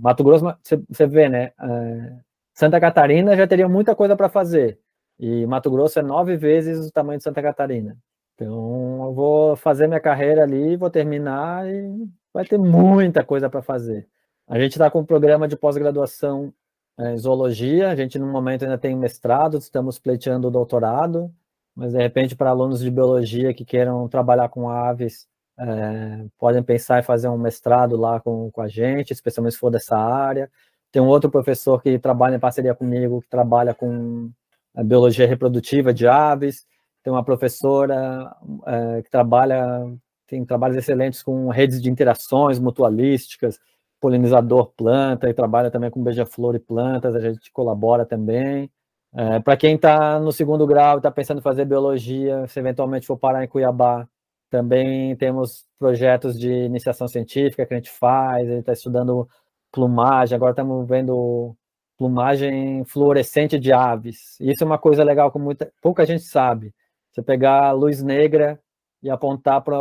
[0.01, 0.45] Mato Grosso,
[0.91, 1.53] você vê, né?
[1.59, 2.17] É,
[2.55, 4.79] Santa Catarina já teria muita coisa para fazer.
[5.19, 7.97] E Mato Grosso é nove vezes o tamanho de Santa Catarina.
[8.35, 13.63] Então, eu vou fazer minha carreira ali, vou terminar e vai ter muita coisa para
[13.63, 14.09] fazer.
[14.49, 16.53] A gente está com um programa de pós-graduação
[16.99, 21.33] em zoologia, a gente no momento ainda tem mestrado, estamos pleiteando o doutorado,
[21.75, 25.27] mas de repente para alunos de biologia que queiram trabalhar com aves,
[25.59, 29.71] é, podem pensar em fazer um mestrado lá com, com a gente, especialmente se for
[29.71, 30.51] dessa área.
[30.93, 34.31] Tem um outro professor que trabalha em parceria comigo, que trabalha com
[34.75, 36.67] a biologia reprodutiva de aves,
[37.05, 38.35] tem uma professora
[38.67, 39.87] é, que trabalha,
[40.27, 43.61] tem trabalhos excelentes com redes de interações mutualísticas,
[44.01, 48.71] polinizador planta, e trabalha também com beija-flor e plantas, a gente colabora também.
[49.15, 53.07] É, Para quem está no segundo grau e está pensando em fazer biologia, se eventualmente
[53.07, 54.09] for parar em Cuiabá,
[54.51, 59.29] também temos projetos de iniciação científica que a gente faz, ele está estudando
[59.71, 61.55] plumagem, agora estamos vendo
[61.99, 64.39] plumagem fluorescente de aves.
[64.41, 66.73] Isso é uma coisa legal que muita, pouca gente sabe.
[67.15, 68.61] Você pegar a luz negra
[69.01, 69.77] e apontar para,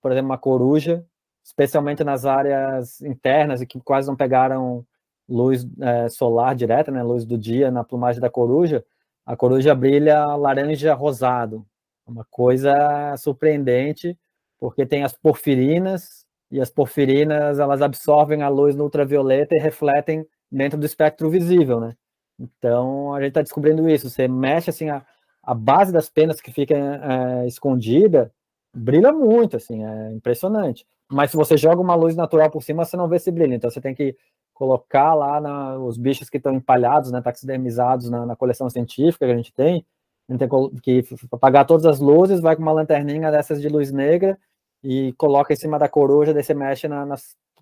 [0.00, 1.04] por exemplo, uma coruja,
[1.44, 4.86] especialmente nas áreas internas e que quase não pegaram
[5.28, 8.82] luz é, solar direta, né, luz do dia na plumagem da coruja,
[9.26, 11.66] a coruja brilha laranja rosado.
[12.06, 14.18] Uma coisa surpreendente,
[14.58, 20.78] porque tem as porfirinas, e as porfirinas elas absorvem a luz ultravioleta e refletem dentro
[20.78, 21.94] do espectro visível, né?
[22.40, 24.08] Então a gente está descobrindo isso.
[24.08, 25.04] Você mexe assim a,
[25.48, 28.30] a base das penas que fica é, escondida
[28.74, 30.86] brilha muito, assim, é impressionante.
[31.10, 33.54] Mas se você joga uma luz natural por cima, você não vê esse brilho.
[33.54, 34.14] Então você tem que
[34.52, 39.32] colocar lá na, os bichos que estão empalhados, né, taxidermizados na, na, coleção científica que
[39.32, 39.86] a gente tem.
[40.28, 43.90] A gente tem que apagar todas as luzes, vai com uma lanterninha dessas de luz
[43.90, 44.38] negra
[44.84, 47.06] e coloca em cima da coruja, daí você mexe na,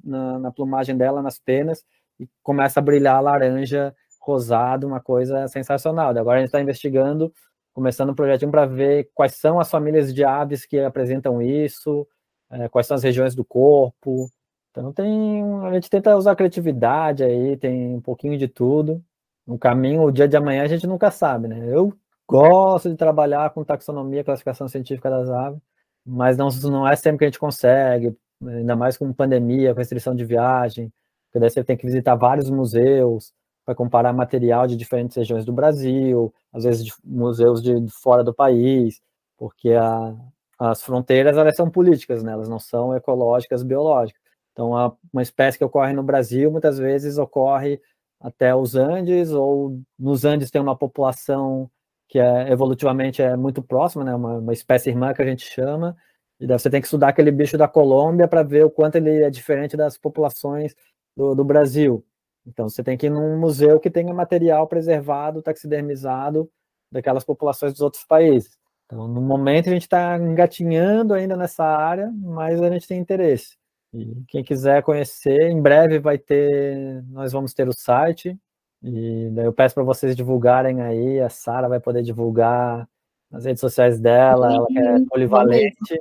[0.03, 1.85] na, na plumagem dela, nas penas,
[2.19, 6.11] e começa a brilhar laranja, rosado, uma coisa sensacional.
[6.11, 7.33] Agora a gente está investigando,
[7.77, 12.09] começando um projetinho para ver quais são as famílias de aves que apresentam isso,
[12.51, 14.31] é, quais são as regiões do corpo.
[14.71, 19.05] Então tem, a gente tenta usar criatividade aí, tem um pouquinho de tudo.
[19.47, 21.67] No caminho, o dia de amanhã a gente nunca sabe, né?
[21.69, 21.93] Eu
[22.27, 25.61] gosto de trabalhar com taxonomia, classificação científica das aves,
[26.05, 30.15] mas não, não é sempre que a gente consegue, ainda mais com pandemia, com restrição
[30.15, 30.91] de viagem,
[31.27, 33.35] porque daí você tem que visitar vários museus
[33.67, 38.33] para comparar material de diferentes regiões do Brasil, às vezes de museus de, fora do
[38.33, 39.03] país,
[39.37, 40.15] porque a,
[40.57, 42.33] as fronteiras elas são políticas, né?
[42.33, 44.23] elas não são ecológicas, biológicas.
[44.53, 44.71] Então,
[45.13, 47.81] uma espécie que ocorre no Brasil, muitas vezes ocorre
[48.21, 51.69] até os Andes, ou nos Andes tem uma população
[52.09, 54.15] que é, evolutivamente é muito próxima, né?
[54.15, 55.97] uma, uma espécie irmã que a gente chama,
[56.39, 59.23] e daí você tem que estudar aquele bicho da Colômbia para ver o quanto ele
[59.23, 60.75] é diferente das populações
[61.17, 62.05] do, do Brasil.
[62.47, 66.49] Então, você tem que ir num museu que tenha material preservado, taxidermizado
[66.91, 68.57] daquelas populações dos outros países.
[68.87, 73.57] Então, no momento, a gente está engatinhando ainda nessa área, mas a gente tem interesse.
[73.93, 78.39] E quem quiser conhecer, em breve vai ter, nós vamos ter o site,
[78.83, 82.89] e daí eu peço para vocês divulgarem aí, a Sara vai poder divulgar
[83.31, 85.99] nas redes sociais dela, ela é polivalente,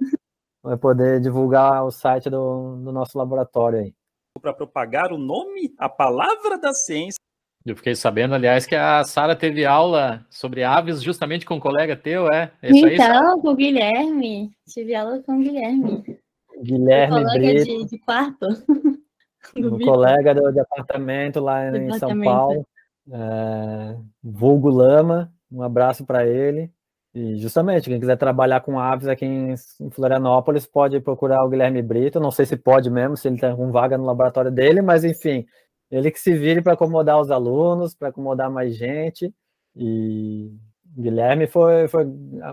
[0.61, 3.95] vai poder divulgar o site do, do nosso laboratório aí
[4.39, 7.19] para propagar o nome, a palavra da ciência.
[7.65, 11.95] Eu fiquei sabendo, aliás, que a Sara teve aula sobre aves justamente com um colega
[11.95, 12.51] teu, é?
[12.61, 14.51] é isso então, aí, com o Guilherme.
[14.67, 16.03] Tive aula com o Guilherme.
[16.61, 18.45] Guilherme colega de, de, quarto.
[19.57, 21.95] um colega do departamento lá departamento.
[21.95, 22.67] em São Paulo.
[23.11, 26.71] É, vulgo Lama, um abraço para ele.
[27.15, 29.55] E justamente, quem quiser trabalhar com aves aqui em
[29.89, 32.19] Florianópolis pode procurar o Guilherme Brito.
[32.19, 35.45] Não sei se pode mesmo, se ele tem com vaga no laboratório dele, mas enfim,
[35.89, 39.33] ele que se vire para acomodar os alunos, para acomodar mais gente.
[39.73, 40.51] E
[40.97, 42.03] Guilherme foi, foi,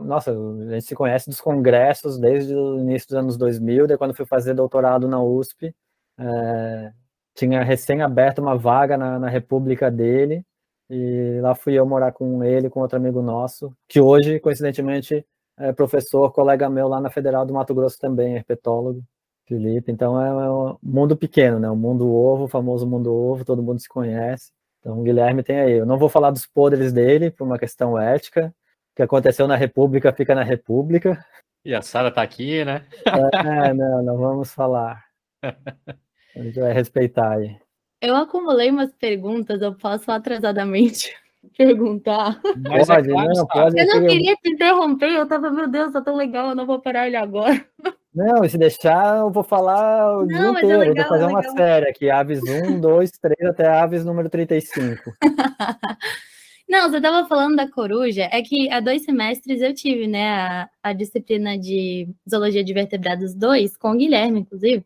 [0.02, 4.14] nossa, a gente se conhece dos congressos desde o início dos anos 2000, daí quando
[4.14, 5.74] fui fazer doutorado na USP,
[6.18, 6.92] é,
[7.34, 10.44] tinha recém aberto uma vaga na, na república dele,
[10.92, 15.26] e lá fui eu morar com ele, com outro amigo nosso, que hoje, coincidentemente,
[15.58, 19.02] é professor, colega meu lá na Federal do Mato Grosso também, herpetólogo.
[19.46, 19.90] Felipe.
[19.90, 21.68] Então é um mundo pequeno, né?
[21.68, 24.52] O mundo ovo, o famoso mundo ovo, todo mundo se conhece.
[24.80, 25.72] Então o Guilherme tem aí.
[25.72, 28.54] Eu não vou falar dos podres dele por uma questão ética.
[28.92, 31.24] O que aconteceu na República fica na República.
[31.64, 32.86] E a Sara está aqui, né?
[33.06, 35.04] é, não, não vamos falar.
[36.34, 37.56] A gente vai respeitar aí.
[38.02, 41.14] Eu acumulei umas perguntas, eu posso atrasadamente
[41.56, 42.40] perguntar.
[42.68, 43.80] Mas é pode, é claro, não, pode.
[43.80, 46.80] Eu não queria te interromper, eu tava, meu Deus, tá tão legal, eu não vou
[46.80, 47.64] parar ele agora.
[48.12, 50.72] Não, se deixar, eu vou falar o não, dia é inteiro.
[50.72, 54.28] É legal, vou fazer é uma série aqui, Aves 1, 2, 3, até Aves número
[54.28, 55.12] 35.
[56.68, 60.68] não, você estava falando da coruja, é que há dois semestres eu tive, né, a,
[60.82, 64.84] a disciplina de Zoologia de Vertebrados 2, com o Guilherme, inclusive.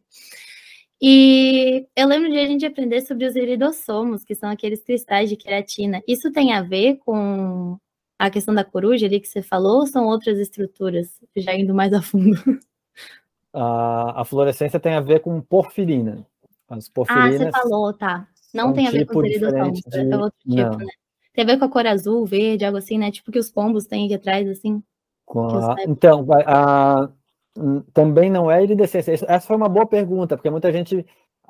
[1.01, 5.37] E eu lembro de a gente aprender sobre os iridossomos, que são aqueles cristais de
[5.37, 6.03] queratina.
[6.09, 7.79] Isso tem a ver com
[8.19, 11.93] a questão da coruja ali que você falou, ou são outras estruturas, já indo mais
[11.93, 12.35] a fundo?
[13.53, 16.27] a, a fluorescência tem a ver com porfirina.
[16.69, 17.41] As porfirinas.
[17.41, 18.27] Ah, você falou, tá.
[18.55, 20.13] Não tem a ver com seridossoma, de...
[20.13, 20.79] é outro tipo, Não.
[20.79, 20.87] né?
[21.35, 23.11] Tem a ver com a cor azul, verde, algo assim, né?
[23.11, 24.83] Tipo que os pombos têm aqui atrás, assim.
[25.29, 25.77] A...
[25.87, 27.11] Então, a,
[27.93, 29.13] também não é iridescência.
[29.13, 31.05] Essa foi uma boa pergunta, porque muita gente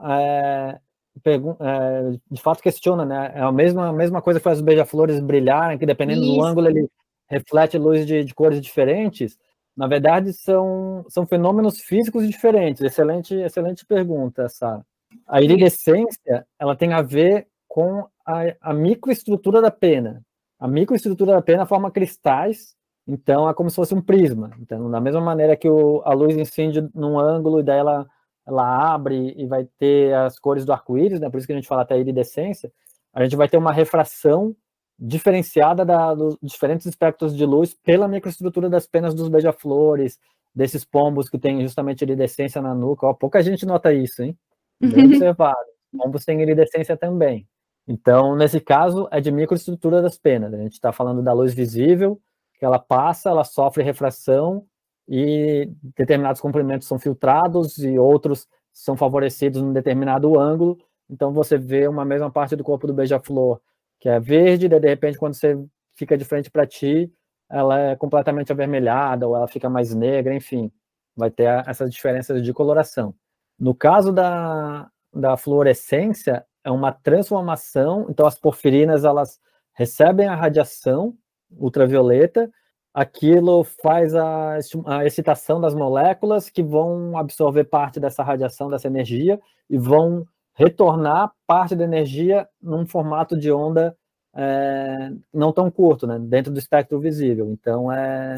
[0.04, 0.78] é,
[1.22, 3.32] pergun é, de fato questiona, né?
[3.34, 6.34] É a mesma, a mesma coisa que faz os beija-flores brilharem, que dependendo Isso.
[6.34, 6.88] do ângulo ele
[7.28, 9.38] reflete luz de, de cores diferentes.
[9.76, 12.82] Na verdade, são, são fenômenos físicos diferentes.
[12.82, 14.84] Excelente, excelente pergunta, Sara.
[15.26, 20.22] A iridescência, ela tem a ver com a, a microestrutura da pena.
[20.58, 22.74] A microestrutura da pena forma cristais,
[23.06, 24.50] então é como se fosse um prisma.
[24.60, 28.06] Então, da mesma maneira que o, a luz incide num ângulo e daí ela,
[28.46, 31.30] ela abre e vai ter as cores do arco-íris, né?
[31.30, 32.72] por isso que a gente fala até iridescência,
[33.12, 34.54] a gente vai ter uma refração
[34.98, 40.18] diferenciada da, dos diferentes espectros de luz pela microestrutura das penas dos beija-flores,
[40.54, 43.06] desses pombos que têm justamente iridescência na nuca.
[43.06, 44.36] Ó, pouca gente nota isso, hein?
[44.80, 45.56] Bem observado.
[45.96, 47.46] Pombos têm iridescência também.
[47.86, 50.52] Então, nesse caso, é de microestrutura das penas.
[50.52, 52.20] A gente está falando da luz visível,
[52.58, 54.66] que ela passa, ela sofre refração
[55.08, 60.78] e determinados comprimentos são filtrados e outros são favorecidos num determinado ângulo.
[61.08, 63.60] Então, você vê uma mesma parte do corpo do beija-flor
[63.98, 65.58] que é verde, de repente quando você
[65.94, 67.10] fica de frente para ti,
[67.48, 70.70] ela é completamente avermelhada ou ela fica mais negra, enfim,
[71.16, 73.14] vai ter essas diferenças de coloração.
[73.58, 79.40] No caso da, da fluorescência, é uma transformação, então as porfirinas elas
[79.72, 81.16] recebem a radiação
[81.50, 82.50] ultravioleta,
[82.92, 89.38] aquilo faz a, a excitação das moléculas que vão absorver parte dessa radiação, dessa energia,
[89.68, 93.94] e vão retornar parte da energia num formato de onda
[94.34, 97.50] é, não tão curto, né, dentro do espectro visível.
[97.50, 98.36] Então, é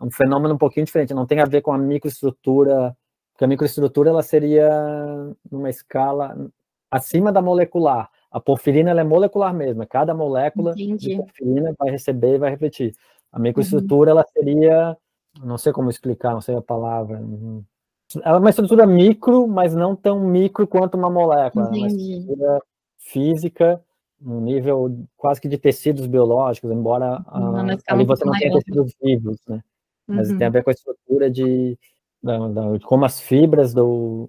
[0.00, 2.96] um fenômeno um pouquinho diferente, não tem a ver com a microestrutura,
[3.32, 4.70] porque a microestrutura ela seria
[5.50, 6.36] numa escala
[6.90, 8.08] acima da molecular.
[8.30, 11.10] A porfirina é molecular mesmo, é cada molécula Entendi.
[11.10, 12.94] de porfirina vai receber e vai refletir.
[13.32, 14.18] A microestrutura uhum.
[14.18, 14.96] ela seria,
[15.42, 17.62] não sei como explicar, não sei a palavra, uhum.
[18.22, 21.68] Ela é uma estrutura micro, mas não tão micro quanto uma molécula.
[21.68, 21.80] Entendi.
[21.80, 22.62] É uma estrutura
[22.98, 23.82] física,
[24.24, 29.38] um nível quase que de tecidos biológicos, embora não, ali você não tenha tecidos vivos,
[29.48, 29.60] né?
[30.06, 30.38] Mas uhum.
[30.38, 31.76] tem a ver com a estrutura de,
[32.22, 34.28] da, da, de como as fibras do,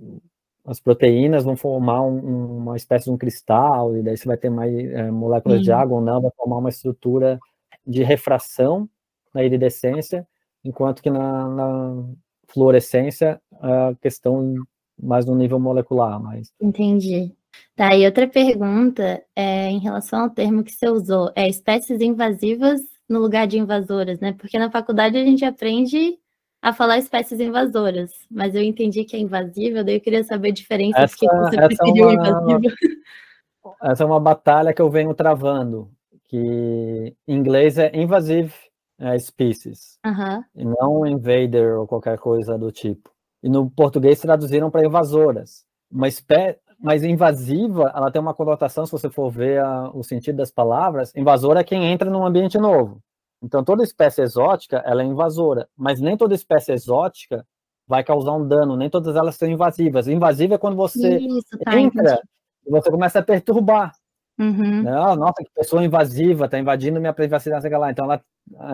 [0.68, 4.49] as proteínas vão formar um, uma espécie de um cristal, e daí você vai ter
[4.49, 5.64] mais é, moléculas uhum.
[5.64, 7.39] de água ou não, vai formar uma estrutura
[7.85, 8.88] de refração
[9.34, 10.27] na iridescência,
[10.65, 12.03] enquanto que na, na
[12.49, 14.56] fluorescência, a questão
[15.02, 16.22] mais no nível molecular.
[16.22, 16.52] Mas...
[16.61, 17.34] Entendi.
[17.76, 22.81] Tá, e outra pergunta é em relação ao termo que você usou, é espécies invasivas
[23.07, 24.34] no lugar de invasoras, né?
[24.34, 26.19] Porque na faculdade a gente aprende
[26.68, 30.53] a falar espécies invasoras, mas eu entendi que é invasiva, daí eu queria saber a
[30.53, 32.27] diferença essa, que você preferiu é uma...
[32.27, 32.76] invasiva.
[33.84, 35.89] essa é uma batalha que eu venho travando,
[36.26, 38.53] que em inglês é invasive
[38.99, 40.44] é, species, Aham.
[40.53, 43.10] e não invader ou qualquer coisa do tipo.
[43.41, 45.65] E no português traduziram para invasoras.
[45.89, 50.35] Uma espé mas invasiva, ela tem uma conotação, se você for ver a, o sentido
[50.35, 53.02] das palavras, invasora é quem entra num ambiente novo.
[53.41, 57.45] Então, toda espécie exótica, ela é invasora, mas nem toda espécie exótica
[57.88, 60.07] vai causar um dano, nem todas elas são invasivas.
[60.07, 62.22] Invasiva é quando você Isso, tá, entra entendi.
[62.65, 63.93] e você começa a perturbar.
[64.39, 64.84] Uhum.
[64.84, 64.91] Né?
[64.91, 67.89] Ah, nossa, que pessoa invasiva, está invadindo minha privacidade, sei lá.
[67.91, 68.22] Então, ela,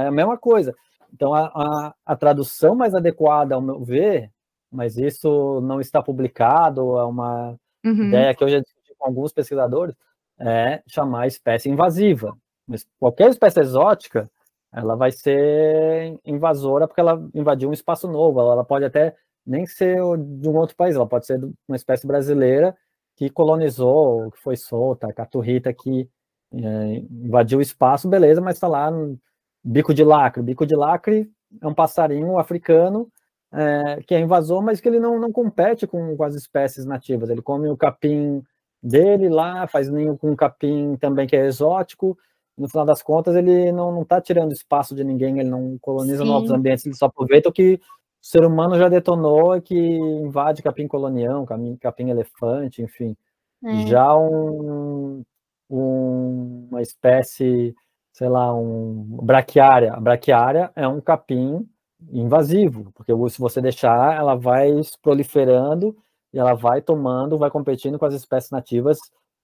[0.03, 0.73] é a mesma coisa.
[1.13, 4.31] Então, a, a, a tradução mais adequada, ao meu ver,
[4.71, 8.07] mas isso não está publicado, é uma Uhum.
[8.07, 9.93] ideia que eu já discuti com alguns pesquisadores,
[10.39, 12.35] é chamar espécie invasiva.
[12.65, 14.29] Mas qualquer espécie exótica,
[14.73, 18.39] ela vai ser invasora porque ela invadiu um espaço novo.
[18.39, 22.75] Ela, pode até nem ser de um outro país, ela pode ser uma espécie brasileira
[23.15, 26.09] que colonizou, que foi solta, caturrita que
[26.53, 29.19] é, invadiu o espaço, beleza, mas está lá no
[29.63, 30.41] bico de lacre.
[30.41, 31.29] Bico de lacre
[31.61, 33.07] é um passarinho africano
[33.51, 37.29] é, que é invasor, mas que ele não, não compete com, com as espécies nativas.
[37.29, 38.43] Ele come o capim
[38.81, 42.17] dele lá, faz ninho com capim também que é exótico.
[42.57, 46.29] No final das contas, ele não está tirando espaço de ninguém, ele não coloniza Sim.
[46.29, 50.87] novos ambientes, ele só aproveita o que o ser humano já detonou, que invade capim
[50.87, 53.15] colonião, capim, capim elefante, enfim.
[53.63, 53.87] É.
[53.87, 55.23] Já um,
[55.69, 57.73] um- uma espécie,
[58.11, 59.93] sei lá, um braquiária.
[59.93, 61.67] A braquiária é um capim
[62.11, 64.69] invasivo, porque se você deixar, ela vai
[65.01, 65.95] proliferando
[66.33, 68.97] e ela vai tomando, vai competindo com as espécies nativas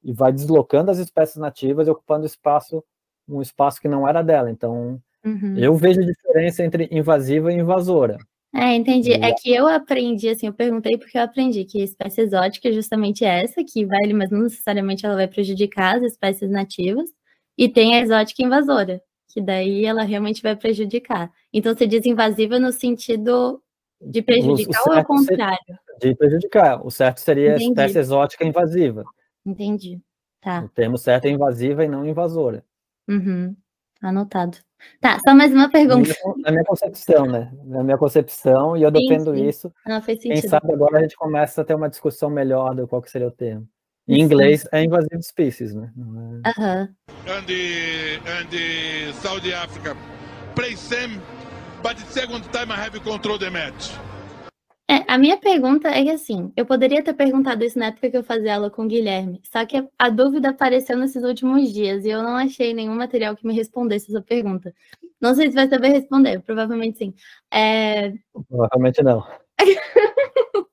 [0.04, 2.84] e vai deslocando as espécies nativas e ocupando espaço,
[3.30, 4.50] um espaço que não era dela.
[4.52, 5.58] Então, Uhum.
[5.58, 8.18] eu vejo diferença entre invasiva e invasora.
[8.56, 9.12] É, entendi.
[9.14, 12.72] É que eu aprendi, assim, eu perguntei porque eu aprendi que a espécie exótica é
[12.72, 17.10] justamente essa, que vai, mas não necessariamente ela vai prejudicar as espécies nativas,
[17.58, 19.02] e tem a exótica invasora,
[19.32, 21.30] que daí ela realmente vai prejudicar.
[21.54, 23.62] Então você diz invasiva no sentido
[24.02, 25.80] de prejudicar ou ao seria- contrário?
[26.02, 26.84] De prejudicar.
[26.86, 27.66] O certo seria Entendi.
[27.66, 29.04] espécie exótica invasiva.
[29.46, 30.00] Entendi.
[30.42, 30.64] Tá.
[30.64, 32.64] O termo certo é invasiva e não invasora.
[33.10, 33.56] Uhum.
[34.02, 34.58] Anotado.
[35.02, 36.14] Tá, só mais uma pergunta.
[36.38, 37.52] na minha concepção, né?
[37.66, 39.74] Na minha concepção, e eu defendo isso.
[39.86, 40.50] Ah, faz Quem sentido.
[40.50, 43.32] sabe agora a gente começa a ter uma discussão melhor do qual que seria o
[43.32, 43.68] termo.
[44.08, 45.92] Em inglês é invasive species, né?
[45.96, 46.90] Não é- Aham.
[47.28, 49.96] and the and the Saudi Africa
[50.56, 51.20] play same,
[51.84, 53.92] but the second time I have control the match.
[54.92, 58.18] É, a minha pergunta é que assim, eu poderia ter perguntado isso na época que
[58.18, 62.10] eu fazia aula com o Guilherme, só que a dúvida apareceu nesses últimos dias e
[62.10, 64.74] eu não achei nenhum material que me respondesse essa pergunta.
[65.22, 67.14] Não sei se vai saber responder, provavelmente sim.
[67.54, 68.14] É,
[68.48, 69.24] Provavelmente não.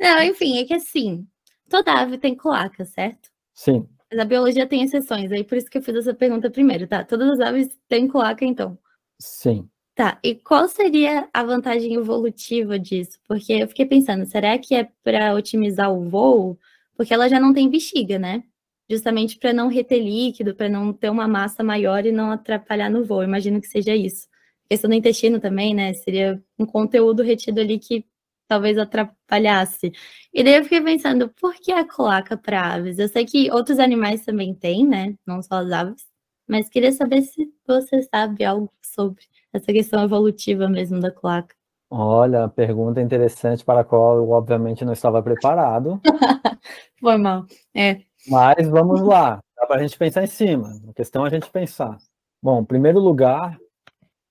[0.00, 1.26] Não, enfim, é que assim,
[1.68, 3.30] toda ave tem cloaca, certo?
[3.54, 3.88] Sim.
[4.10, 7.04] Mas a biologia tem exceções, aí por isso que eu fiz essa pergunta primeiro, tá?
[7.04, 8.76] Todas as aves têm cloaca, então.
[9.20, 9.68] Sim.
[9.96, 13.16] Tá, e qual seria a vantagem evolutiva disso?
[13.28, 16.58] Porque eu fiquei pensando, será que é para otimizar o voo?
[16.96, 18.42] Porque ela já não tem bexiga, né?
[18.90, 23.04] Justamente para não reter líquido, para não ter uma massa maior e não atrapalhar no
[23.04, 23.22] voo.
[23.22, 24.26] Imagino que seja isso.
[24.68, 25.92] Questão do intestino também, né?
[25.94, 28.04] Seria um conteúdo retido ali que
[28.48, 29.92] talvez atrapalhasse.
[30.32, 32.98] E daí eu fiquei pensando, por que a cloaca para aves?
[32.98, 35.14] Eu sei que outros animais também têm, né?
[35.24, 36.04] Não só as aves.
[36.48, 39.24] Mas queria saber se você sabe algo sobre
[39.56, 41.54] essa questão evolutiva mesmo da cloaca.
[41.88, 46.00] Olha, pergunta interessante para a qual eu obviamente não estava preparado.
[46.98, 47.46] Foi mal.
[47.74, 48.00] É.
[48.28, 50.72] Mas vamos lá, dá para a gente pensar em cima.
[50.88, 51.96] A questão é a gente pensar.
[52.42, 53.56] Bom, em primeiro lugar,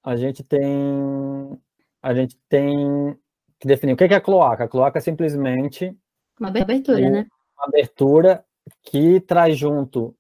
[0.04, 0.62] a gente tem
[2.02, 3.18] a gente tem
[3.60, 4.66] que definir o que é a cloaca.
[4.66, 5.98] A cloaca é simplesmente
[6.38, 7.28] Uma abertura, né?
[7.58, 8.44] uma abertura
[8.82, 10.14] que traz junto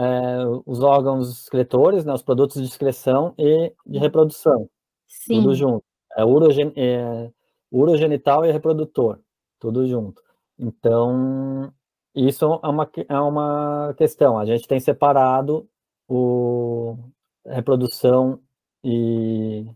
[0.00, 4.68] é, os órgãos excretores, né, os produtos de excreção e de reprodução,
[5.06, 5.34] Sim.
[5.34, 5.84] tudo junto.
[6.16, 7.30] É, urogen, é
[7.70, 9.20] urogenital e reprodutor,
[9.58, 10.22] tudo junto.
[10.58, 11.70] Então,
[12.14, 14.38] isso é uma, é uma questão.
[14.38, 15.68] A gente tem separado
[16.08, 16.96] o
[17.46, 18.40] reprodução
[18.82, 19.66] e,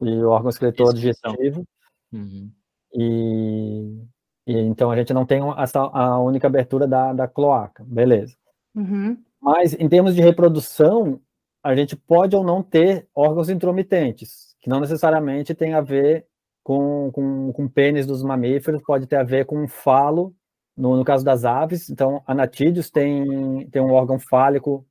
[0.00, 1.64] e o órgão excretor digestivo
[2.12, 2.48] Uhum.
[2.94, 4.06] e,
[4.46, 8.36] e então a gente não tem essa, a única abertura da, da cloaca, beleza.
[8.72, 9.20] Uhum.
[9.44, 11.20] Mas em termos de reprodução,
[11.62, 16.26] a gente pode ou não ter órgãos intromitentes, que não necessariamente tem a ver
[16.62, 20.34] com, com, com pênis dos mamíferos, pode ter a ver com falo,
[20.74, 21.90] no, no caso das aves.
[21.90, 24.86] Então, anatídeos tem, tem um órgão fálico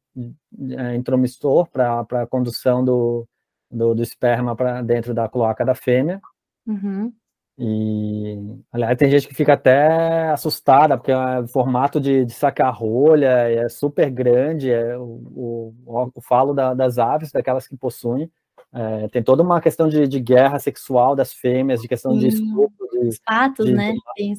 [0.77, 3.27] é, intromissor para a condução do,
[3.71, 6.21] do, do esperma para dentro da cloaca da fêmea.
[6.67, 7.11] Uhum.
[7.57, 12.73] E, aliás, tem gente que fica até assustada, porque é o formato de, de sacar
[12.73, 18.31] rolha é super grande, é o, o, o falo da, das aves, daquelas que possuem,
[18.73, 22.89] é, tem toda uma questão de, de, guerra sexual das fêmeas, de questão de estupro,
[22.91, 23.93] de, Os patos, de, né?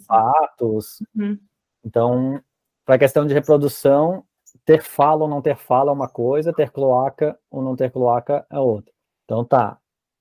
[0.08, 1.00] patos.
[1.14, 1.38] Uhum.
[1.84, 2.42] Então,
[2.84, 4.24] para a questão de reprodução,
[4.64, 8.44] ter falo ou não ter falo é uma coisa, ter cloaca ou não ter cloaca
[8.50, 8.92] é outra.
[9.24, 9.78] Então, tá.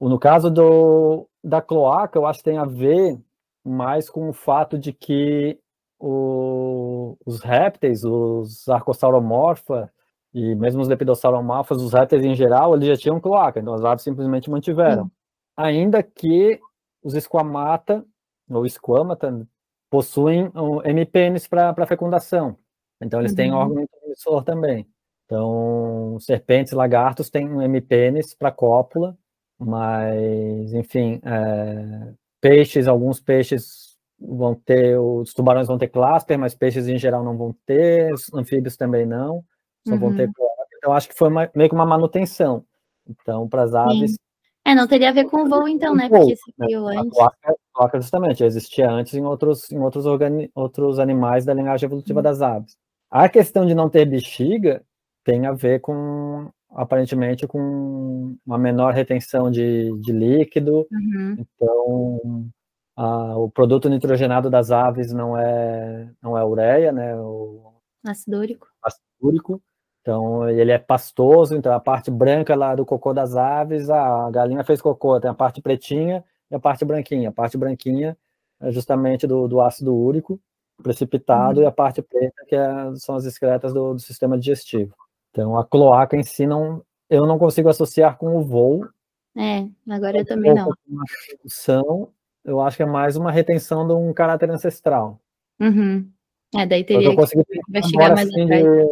[0.10, 3.20] No caso do, da cloaca, eu acho que tem a ver
[3.64, 5.60] mais com o fato de que
[6.00, 9.92] o, os répteis, os arcosauromorfa
[10.34, 14.04] e mesmo os lepidossauromorfos, os répteis em geral, eles já tinham cloaca, então as aves
[14.04, 15.06] simplesmente mantiveram.
[15.06, 15.12] Sim.
[15.56, 16.60] Ainda que
[17.04, 18.04] os esquamata,
[18.50, 19.48] ou esquamata,
[19.90, 22.58] possuem um MPNs para fecundação.
[23.00, 23.36] Então eles uhum.
[23.36, 24.88] têm órgão transmissor também.
[25.26, 29.18] Então, serpentes, lagartos têm um MPNs para cópula,
[29.66, 36.88] mas, enfim, é, peixes, alguns peixes vão ter, os tubarões vão ter clasper, mas peixes
[36.88, 39.44] em geral não vão ter, os anfíbios também não,
[39.88, 40.00] só uhum.
[40.00, 40.54] vão ter cloaca.
[40.78, 42.66] Então, acho que foi uma, meio que uma manutenção.
[43.08, 44.12] Então, para as aves.
[44.12, 44.18] Sim.
[44.66, 46.08] É, não teria a ver com o voo, então, né?
[46.08, 46.98] Porque se criou né?
[46.98, 47.12] antes.
[47.12, 51.54] A cloaca, a cloaca, justamente, existia antes em outros, em outros, organi outros animais da
[51.54, 52.24] linhagem evolutiva uhum.
[52.24, 52.78] das aves.
[53.12, 54.82] A questão de não ter bexiga
[55.24, 60.88] tem a ver com aparentemente com uma menor retenção de, de líquido.
[60.92, 61.36] Uhum.
[61.40, 62.50] Então,
[62.96, 67.16] a, o produto nitrogenado das aves não é não é ureia, né?
[67.16, 67.74] O
[68.06, 68.68] ácido úrico.
[68.84, 69.62] Ácido úrico.
[70.02, 74.64] Então, ele é pastoso, então a parte branca lá do cocô das aves, a galinha
[74.64, 77.30] fez cocô, tem a parte pretinha e a parte branquinha.
[77.30, 78.18] A parte branquinha
[78.62, 80.40] é justamente do, do ácido úrico
[80.82, 81.64] precipitado uhum.
[81.64, 84.94] e a parte preta que é, são as excretas do, do sistema digestivo.
[85.34, 88.88] Então, a cloaca em si, não, eu não consigo associar com o voo.
[89.36, 90.70] É, agora eu também não.
[90.88, 92.14] Uma redução,
[92.46, 95.20] eu acho que é mais uma retenção de um caráter ancestral.
[95.60, 96.08] Uhum.
[96.56, 98.64] É, daí teria eu consegui que investigar mais assim, atrás.
[98.64, 98.88] De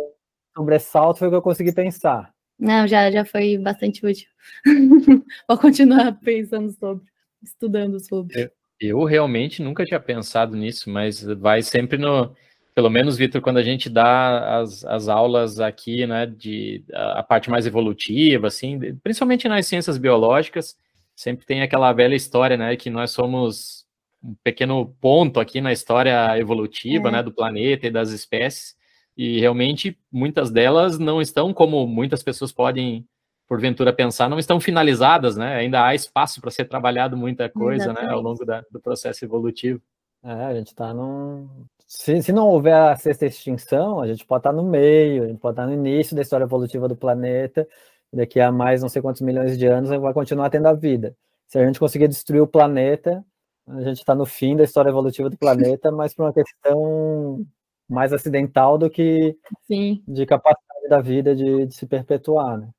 [0.56, 2.34] sobressalto foi o que eu consegui pensar.
[2.58, 4.28] Não, já, já foi bastante útil.
[5.48, 7.06] Vou continuar pensando sobre,
[7.44, 8.42] estudando sobre.
[8.42, 8.50] Eu,
[8.80, 12.36] eu realmente nunca tinha pensado nisso, mas vai sempre no
[12.74, 17.24] pelo menos, Vitor, quando a gente dá as, as aulas aqui, né, de a, a,
[17.24, 20.78] parte mais evolutiva, assim, principalmente nas ciências biológicas,
[21.16, 23.86] sempre tem aquela velha história, né, que nós somos
[24.24, 27.12] um pequeno ponto aqui na história evolutiva, é.
[27.12, 28.76] né, do planeta e das espécies,
[29.18, 33.06] e realmente muitas delas não estão, como muitas pessoas podem,
[33.48, 38.08] porventura, pensar, não estão finalizadas, né, ainda há espaço para ser trabalhado muita coisa, Exatamente.
[38.08, 39.82] né, ao longo da, do processo evolutivo.
[40.24, 41.50] É, a gente está num,
[41.94, 45.40] se, se não houver a sexta extinção, a gente pode estar no meio, a gente
[45.40, 47.68] pode estar no início da história evolutiva do planeta,
[48.14, 51.14] daqui a mais não sei quantos milhões de anos vai continuar tendo a vida.
[51.50, 53.26] Se a gente conseguir destruir o planeta,
[53.68, 57.46] a gente está no fim da história evolutiva do planeta, mas por uma questão
[57.90, 59.38] mais acidental do que
[59.68, 60.02] Sim.
[60.08, 62.58] de capacidade da vida de, de se perpetuar.
[62.58, 62.70] Né?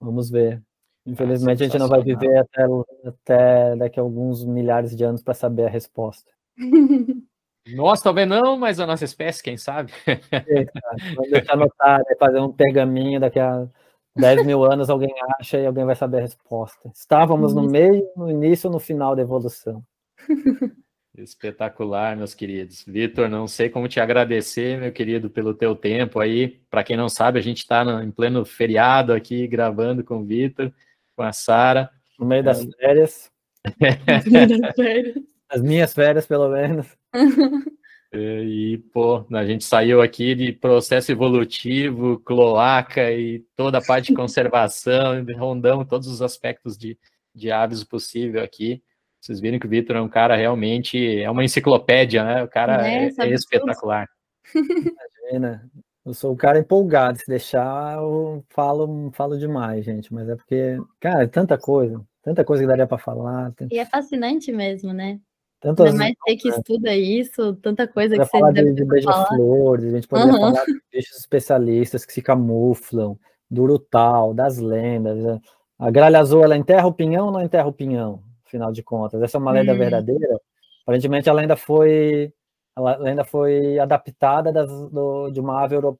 [0.00, 0.60] Vamos ver.
[1.06, 2.64] Infelizmente, a gente não vai viver até,
[3.06, 6.30] até daqui a alguns milhares de anos para saber a resposta.
[7.74, 9.92] Nós talvez não, mas a nossa espécie, quem sabe?
[10.06, 10.66] É,
[11.14, 12.16] Vamos deixar anotar, né?
[12.18, 13.66] fazer um pergaminho daqui a
[14.14, 16.90] 10 mil anos, alguém acha e alguém vai saber a resposta.
[16.94, 19.82] Estávamos no meio, no início ou no final da evolução.
[21.16, 22.84] Espetacular, meus queridos.
[22.86, 26.60] Vitor, não sei como te agradecer, meu querido, pelo teu tempo aí.
[26.70, 30.72] Para quem não sabe, a gente está em pleno feriado aqui, gravando com o Vitor
[31.16, 31.90] com a Sara.
[32.18, 33.30] No meio das férias.
[35.48, 36.86] As minhas férias, pelo menos.
[38.18, 44.14] E, pô, a gente saiu aqui de processo evolutivo, cloaca e toda a parte de
[44.16, 46.98] conservação, rondamos todos os aspectos de,
[47.34, 48.82] de aves possível aqui.
[49.20, 52.42] Vocês viram que o Vitor é um cara realmente, é uma enciclopédia, né?
[52.44, 54.08] O cara é, é, é espetacular.
[54.54, 55.68] Imagina,
[56.06, 60.78] eu sou o cara empolgado, se deixar eu falo, falo demais, gente, mas é porque,
[61.00, 63.52] cara, é tanta coisa, tanta coisa que daria para falar.
[63.72, 65.18] E é fascinante mesmo, né?
[65.58, 69.92] Tantas, Ainda mais ter que estuda isso, tanta coisa que você falar de, de beija-flores,
[69.92, 70.38] a gente poderia uhum.
[70.38, 73.18] falar de bichos especialistas que se camuflam,
[73.50, 75.18] do Urutau, das lendas.
[75.18, 75.40] Né?
[75.76, 79.20] A gralha azul, ela enterra o pinhão ou não enterra o pinhão, afinal de contas?
[79.20, 79.78] Essa é uma lenda hum.
[79.78, 80.40] verdadeira?
[80.84, 82.32] Aparentemente a lenda foi
[82.76, 85.98] ela ainda foi adaptada das, do, de uma ave euro,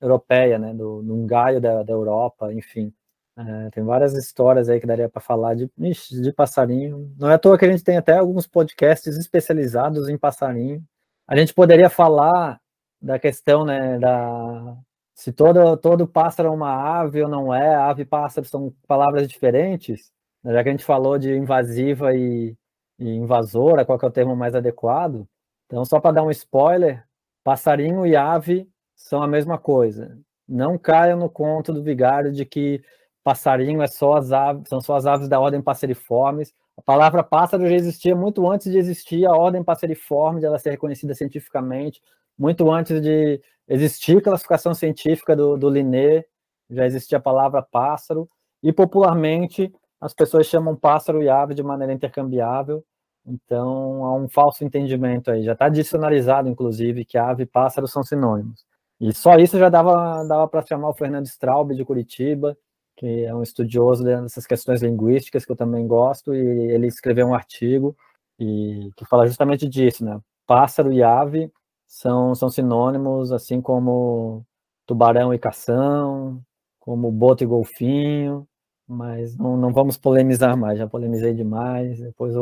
[0.00, 2.92] europeia, né, do, um gaio da, da Europa, enfim.
[3.36, 7.12] É, tem várias histórias aí que daria para falar de, de passarinho.
[7.18, 10.82] Não é à toa que a gente tem até alguns podcasts especializados em passarinho.
[11.26, 12.60] A gente poderia falar
[13.02, 14.76] da questão né, da,
[15.14, 19.28] se todo, todo pássaro é uma ave ou não é, ave e pássaro são palavras
[19.28, 20.10] diferentes,
[20.42, 20.52] né?
[20.52, 22.56] já que a gente falou de invasiva e,
[22.98, 25.26] e invasora, qual é o termo mais adequado,
[25.74, 27.04] então só para dar um spoiler,
[27.42, 30.16] passarinho e ave são a mesma coisa.
[30.48, 32.80] Não caiam no conto do vigário de que
[33.24, 36.54] passarinho é só as aves, são só as aves da ordem passeriformes.
[36.76, 40.70] A palavra pássaro já existia muito antes de existir a ordem passeriforme, de ela ser
[40.70, 42.00] reconhecida cientificamente,
[42.38, 46.24] muito antes de existir classificação científica do, do Linné,
[46.70, 48.30] já existia a palavra pássaro,
[48.62, 52.84] e popularmente as pessoas chamam pássaro e ave de maneira intercambiável,
[53.26, 58.02] então há um falso entendimento aí, já está dicionarizado, inclusive, que ave e pássaro são
[58.02, 58.64] sinônimos.
[59.00, 62.56] E só isso já dava, dava para chamar o Fernando Straub de Curitiba,
[62.96, 66.38] que é um estudioso dessas questões linguísticas que eu também gosto, e
[66.72, 67.96] ele escreveu um artigo
[68.38, 70.20] e que fala justamente disso, né?
[70.46, 71.50] Pássaro e ave
[71.86, 74.44] são, são sinônimos, assim como
[74.86, 76.42] tubarão e cação,
[76.78, 78.46] como boto e golfinho,
[78.86, 82.36] mas não, não vamos polemizar mais, já polemizei demais, depois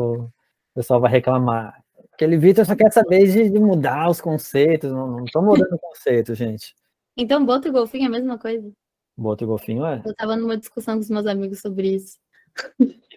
[0.73, 1.81] o pessoal vai reclamar.
[2.13, 6.35] Aquele Vitor só quer saber de, de, mudar os conceitos, não estou mudando o conceito,
[6.35, 6.75] gente.
[7.15, 8.71] Então, boto e golfinho é a mesma coisa?
[9.15, 10.01] Boto e golfinho é.
[10.05, 12.17] Eu estava numa discussão com os meus amigos sobre isso.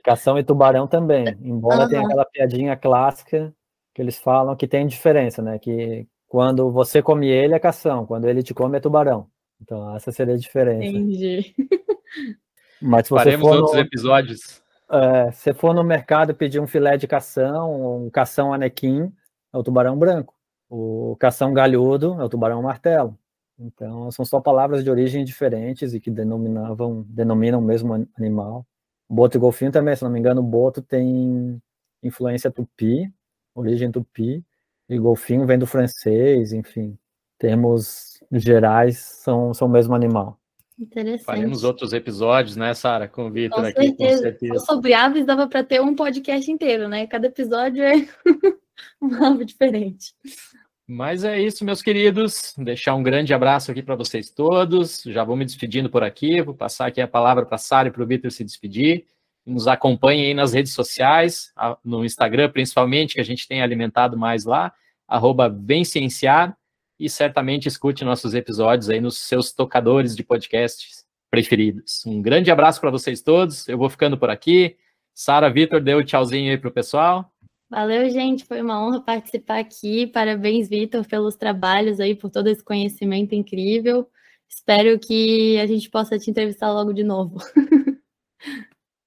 [0.05, 1.89] Cação e tubarão também, embora uhum.
[1.89, 3.53] tenha aquela piadinha clássica
[3.95, 5.59] que eles falam que tem diferença, né?
[5.59, 9.29] Que quando você come ele é cação, quando ele te come é tubarão.
[9.61, 10.85] Então, essa seria a diferença.
[10.85, 11.55] Entendi.
[12.81, 14.63] Mas se você Faremos for outros no, episódios.
[14.91, 19.13] É, se for no mercado pedir um filé de cação, um cação anequim,
[19.53, 20.35] é o tubarão branco.
[20.69, 23.19] O cação galhudo é o tubarão martelo.
[23.59, 28.67] Então, são só palavras de origem diferentes e que denominavam, denominam o mesmo animal.
[29.09, 31.61] Boto e golfinho também, se não me engano, boto tem
[32.03, 33.13] influência tupi,
[33.55, 34.45] origem tupi,
[34.89, 36.99] e golfinho vem do francês, enfim,
[37.39, 40.39] termos gerais são, são o mesmo animal.
[40.79, 41.25] Interessante.
[41.25, 44.17] Faremos outros episódios, né, Sara, com o Vitor aqui, certeza.
[44.17, 44.59] com certeza.
[44.67, 47.07] Sobre aves dava para ter um podcast inteiro, né?
[47.07, 48.07] Cada episódio é
[49.01, 50.15] uma ave diferente.
[50.87, 52.55] Mas é isso, meus queridos.
[52.59, 55.03] Deixar um grande abraço aqui para vocês todos.
[55.07, 56.43] Já vou me despedindo por aqui.
[56.43, 59.07] Vou passar aqui a palavra para a Sara e para o Vitor se despedir.
[59.45, 61.53] Nos acompanhem aí nas redes sociais,
[61.85, 64.73] no Instagram principalmente, que a gente tem alimentado mais lá,
[65.09, 65.49] arroba
[66.99, 72.05] e certamente escute nossos episódios aí nos seus tocadores de podcasts preferidos.
[72.07, 73.69] Um grande abraço para vocês todos.
[73.69, 74.77] Eu vou ficando por aqui.
[75.15, 77.31] Sara, Vitor, dê um tchauzinho aí para o pessoal.
[77.69, 78.45] Valeu, gente.
[78.45, 80.07] Foi uma honra participar aqui.
[80.07, 84.09] Parabéns, Vitor, pelos trabalhos aí, por todo esse conhecimento incrível.
[84.49, 87.39] Espero que a gente possa te entrevistar logo de novo.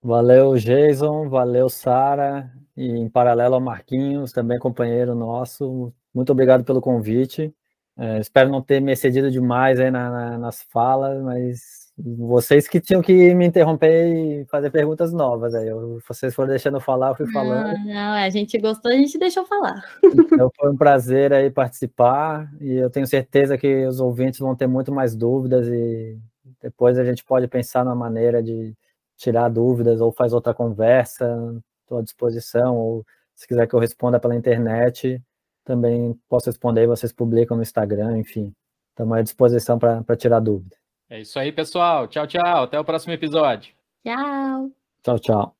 [0.04, 1.30] Valeu, Jason.
[1.30, 2.52] Valeu, Sara.
[2.76, 5.94] E em paralelo ao Marquinhos, também companheiro nosso.
[6.14, 7.54] Muito obrigado pelo convite.
[8.00, 12.80] É, espero não ter me excedido demais aí na, na, nas falas, mas vocês que
[12.80, 15.68] tinham que me interromper e fazer perguntas novas aí.
[15.68, 17.78] Eu, vocês foram deixando eu falar, eu fui falando.
[17.80, 19.84] Não, não, a gente gostou, a gente deixou falar.
[20.02, 24.68] Então foi um prazer aí participar e eu tenho certeza que os ouvintes vão ter
[24.68, 26.18] muito mais dúvidas e
[26.62, 28.74] depois a gente pode pensar na maneira de
[29.18, 31.38] tirar dúvidas ou faz outra conversa,
[31.82, 33.06] estou à disposição, ou
[33.36, 35.22] se quiser que eu responda pela internet,
[35.64, 38.54] também posso responder, vocês publicam no Instagram, enfim,
[38.90, 40.76] estamos à disposição para tirar dúvida.
[41.10, 42.08] É isso aí, pessoal.
[42.08, 42.64] Tchau, tchau.
[42.64, 43.74] Até o próximo episódio.
[44.06, 44.72] Tchau.
[45.04, 45.56] Tchau, tchau.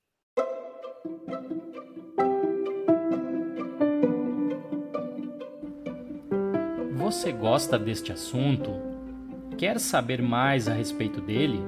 [6.96, 8.70] Você gosta deste assunto?
[9.58, 11.60] Quer saber mais a respeito dele?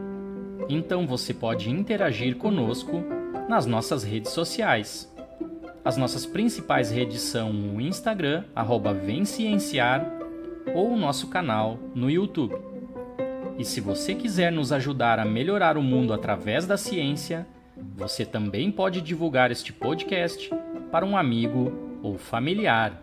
[0.70, 3.04] Então você pode interagir conosco
[3.50, 5.11] nas nossas redes sociais.
[5.84, 8.96] As nossas principais redes são o Instagram, arroba
[10.76, 12.56] ou o nosso canal no YouTube.
[13.58, 17.48] E se você quiser nos ajudar a melhorar o mundo através da ciência,
[17.96, 20.52] você também pode divulgar este podcast
[20.92, 23.02] para um amigo ou familiar.